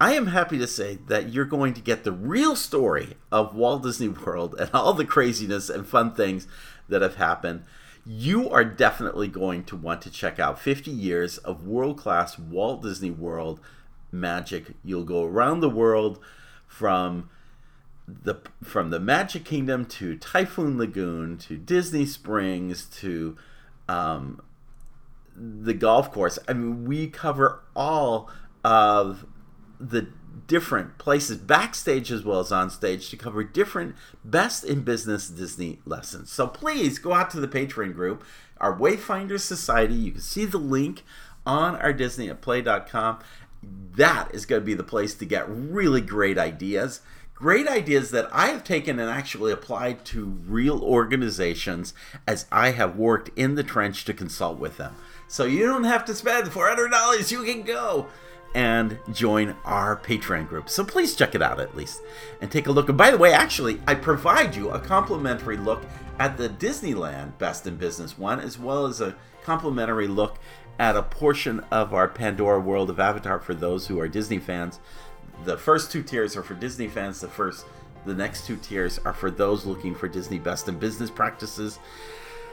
I 0.01 0.15
am 0.15 0.27
happy 0.27 0.59
to 0.59 0.67
say 0.67 0.99
that 1.07 1.29
you're 1.29 1.45
going 1.45 1.75
to 1.75 1.81
get 1.81 2.03
the 2.03 2.11
real 2.11 2.57
story 2.57 3.15
of 3.31 3.55
Walt 3.55 3.85
Disney 3.85 4.09
World 4.27 4.57
and 4.59 4.69
all 4.75 4.95
the 4.95 5.05
craziness 5.05 5.71
and 5.71 5.87
fun 5.87 6.13
things 6.13 6.49
that 6.89 7.03
have 7.03 7.15
happened. 7.15 7.63
You 8.07 8.51
are 8.51 8.65
definitely 8.65 9.29
going 9.29 9.65
to 9.65 9.77
want 9.77 10.03
to 10.03 10.11
check 10.11 10.39
out 10.39 10.59
50 10.59 10.91
years 10.91 11.39
of 11.39 11.67
world 11.67 11.99
class 11.99 12.39
Walt 12.39 12.83
Disney 12.83 13.11
World 13.11 13.61
magic. 14.13 14.73
You'll 14.85 15.05
go 15.05 15.25
around 15.25 15.61
the 15.61 15.71
world 15.71 16.19
from 16.67 17.31
the 18.07 18.35
from 18.63 18.91
the 18.91 19.01
Magic 19.01 19.45
Kingdom 19.45 19.87
to 19.87 20.17
Typhoon 20.17 20.77
Lagoon 20.77 21.39
to 21.39 21.57
Disney 21.57 22.05
Springs 22.05 22.85
to 23.01 23.37
um, 23.89 24.43
the 25.35 25.73
golf 25.73 26.13
course. 26.13 26.39
I 26.47 26.53
mean, 26.53 26.85
we 26.85 27.09
cover 27.09 27.63
all 27.75 28.31
of 28.63 29.27
the 29.91 30.09
different 30.47 30.99
places 30.99 31.37
backstage 31.39 32.11
as 32.11 32.25
well 32.25 32.41
as 32.41 32.53
on 32.53 32.69
stage 32.71 33.09
to 33.09 33.17
cover 33.17 33.43
different 33.45 33.95
best 34.25 34.65
in 34.65 34.83
business 34.83 35.29
Disney 35.29 35.79
lessons. 35.87 36.31
So 36.31 36.47
please 36.47 36.99
go 36.99 37.13
out 37.13 37.31
to 37.31 37.41
the 37.41 37.49
Patreon 37.49 37.95
group, 37.95 38.25
our 38.59 38.77
Wayfinders 38.77 39.41
Society. 39.41 39.95
You 39.95 40.13
can 40.13 40.21
see 40.21 40.45
the 40.45 40.59
link 40.59 41.03
on 41.47 41.77
our 41.77 41.93
Disney 41.93 42.29
at 42.29 42.41
play.com. 42.41 43.21
That 43.63 44.35
is 44.35 44.45
going 44.47 44.63
to 44.63 44.67
be 44.67 44.75
the 44.75 44.83
place 44.83 45.15
to 45.15 45.25
get 45.25 45.49
really 45.49 46.01
great 46.01 46.39
ideas. 46.39 47.01
Great 47.35 47.67
ideas 47.67 48.11
that 48.11 48.29
I 48.33 48.47
have 48.49 48.63
taken 48.63 48.99
and 48.99 49.11
actually 49.11 49.51
applied 49.51 50.05
to 50.07 50.25
real 50.47 50.83
organizations 50.83 51.93
as 52.29 52.47
I 52.53 52.71
have 52.71 52.97
worked 52.97 53.37
in 53.37 53.55
the 53.57 53.65
trench 53.65 54.05
to 54.05 54.15
consult 54.15 54.59
with 54.59 54.77
them. 54.77 54.95
So 55.27 55.45
you 55.45 55.67
don't 55.67 55.85
have 55.85 56.05
to 56.05 56.15
spend 56.15 56.49
$400, 56.49 57.33
you 57.33 57.43
can 57.43 57.63
go 57.63 58.09
and 58.55 58.99
join 59.13 59.57
our 59.65 59.97
Patreon 59.97 60.49
group. 60.49 60.69
So 60.69 60.85
please 60.85 61.17
check 61.17 61.35
it 61.35 61.43
out 61.43 61.61
at 61.61 61.77
least 61.77 62.01
and 62.41 62.51
take 62.51 62.67
a 62.67 62.73
look. 62.73 62.89
And 62.89 62.97
by 62.97 63.11
the 63.11 63.19
way, 63.19 63.33
actually, 63.33 63.81
I 63.87 63.95
provide 63.95 64.55
you 64.55 64.71
a 64.71 64.79
complimentary 64.79 65.57
look 65.57 65.83
at 66.19 66.37
the 66.37 66.49
Disneyland 66.49 67.37
Best 67.39 67.67
in 67.67 67.77
Business 67.77 68.17
one, 68.17 68.39
as 68.39 68.59
well 68.59 68.87
as 68.87 69.01
a 69.01 69.17
complimentary 69.43 70.07
look 70.07 70.39
at 70.79 70.97
a 70.97 71.03
portion 71.03 71.61
of 71.71 71.93
our 71.93 72.09
Pandora 72.09 72.61
World 72.61 72.91
of 72.91 73.01
Avatar 73.01 73.41
for 73.41 73.55
those 73.55 73.89
who 73.89 73.99
are 73.99 74.09
Disney 74.09 74.39
fans. 74.39 74.79
The 75.45 75.57
first 75.57 75.91
two 75.91 76.03
tiers 76.03 76.37
are 76.37 76.43
for 76.43 76.55
Disney 76.55 76.89
fans. 76.89 77.21
The 77.21 77.29
first 77.29 77.67
The 78.07 78.15
next 78.15 78.47
two 78.47 78.57
tiers 78.57 78.99
are 79.05 79.15
for 79.15 79.31
those 79.31 79.65
looking 79.65 79.95
for 79.95 80.09
Disney 80.09 80.39
best 80.39 80.69
in 80.69 80.79
business 80.79 81.11
practices. 81.11 81.79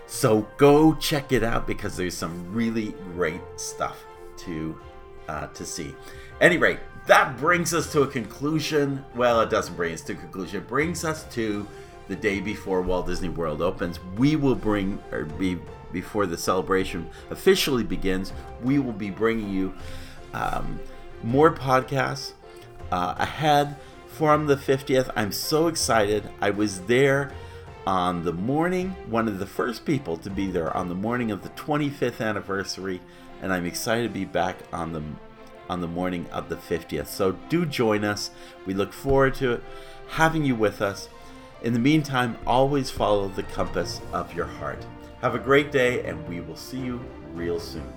So 0.07 0.47
go 0.57 0.93
check 0.95 1.31
it 1.31 1.43
out 1.43 1.67
because 1.67 1.95
there's 1.95 2.17
some 2.17 2.53
really 2.53 2.95
great 3.13 3.41
stuff 3.57 4.03
to 4.37 4.79
uh, 5.27 5.47
to 5.47 5.65
see. 5.65 5.95
Any 6.39 6.57
rate, 6.57 6.79
that 7.07 7.37
brings 7.37 7.73
us 7.73 7.91
to 7.93 8.01
a 8.01 8.07
conclusion. 8.07 9.03
Well, 9.15 9.41
it 9.41 9.49
doesn't 9.49 9.75
bring 9.75 9.93
us 9.93 10.01
to 10.03 10.13
a 10.13 10.15
conclusion. 10.15 10.61
It 10.61 10.67
brings 10.67 11.03
us 11.03 11.23
to 11.33 11.67
the 12.07 12.15
day 12.15 12.39
before 12.39 12.81
Walt 12.81 13.07
Disney 13.07 13.29
World 13.29 13.61
opens. 13.61 13.99
We 14.17 14.35
will 14.35 14.55
bring 14.55 15.01
or 15.11 15.25
be 15.25 15.59
before 15.91 16.25
the 16.25 16.37
celebration 16.37 17.09
officially 17.29 17.83
begins. 17.83 18.33
We 18.63 18.79
will 18.79 18.93
be 18.93 19.09
bringing 19.09 19.49
you 19.49 19.73
um, 20.33 20.79
more 21.23 21.53
podcasts 21.53 22.33
uh, 22.91 23.15
ahead 23.17 23.75
from 24.07 24.47
the 24.47 24.55
50th. 24.55 25.09
I'm 25.15 25.31
so 25.31 25.67
excited. 25.67 26.29
I 26.41 26.49
was 26.51 26.81
there 26.81 27.31
on 27.87 28.23
the 28.23 28.33
morning, 28.33 28.89
one 29.09 29.27
of 29.27 29.39
the 29.39 29.45
first 29.45 29.85
people 29.85 30.17
to 30.17 30.29
be 30.29 30.51
there 30.51 30.75
on 30.75 30.87
the 30.87 30.95
morning 30.95 31.31
of 31.31 31.41
the 31.41 31.49
25th 31.49 32.21
anniversary, 32.21 33.01
and 33.41 33.51
I'm 33.51 33.65
excited 33.65 34.03
to 34.03 34.13
be 34.13 34.25
back 34.25 34.57
on 34.71 34.93
the 34.93 35.03
on 35.69 35.79
the 35.79 35.87
morning 35.87 36.27
of 36.31 36.49
the 36.49 36.57
50th. 36.57 37.07
So 37.07 37.31
do 37.47 37.65
join 37.65 38.03
us. 38.03 38.31
We 38.65 38.73
look 38.73 38.91
forward 38.91 39.35
to 39.35 39.61
having 40.09 40.43
you 40.43 40.53
with 40.53 40.81
us. 40.81 41.07
In 41.63 41.71
the 41.71 41.79
meantime, 41.79 42.37
always 42.45 42.91
follow 42.91 43.29
the 43.29 43.43
compass 43.43 44.01
of 44.11 44.33
your 44.35 44.47
heart. 44.47 44.85
Have 45.21 45.35
a 45.35 45.39
great 45.39 45.71
day, 45.71 46.03
and 46.03 46.27
we 46.27 46.41
will 46.41 46.57
see 46.57 46.79
you 46.79 46.99
real 47.33 47.59
soon. 47.59 47.93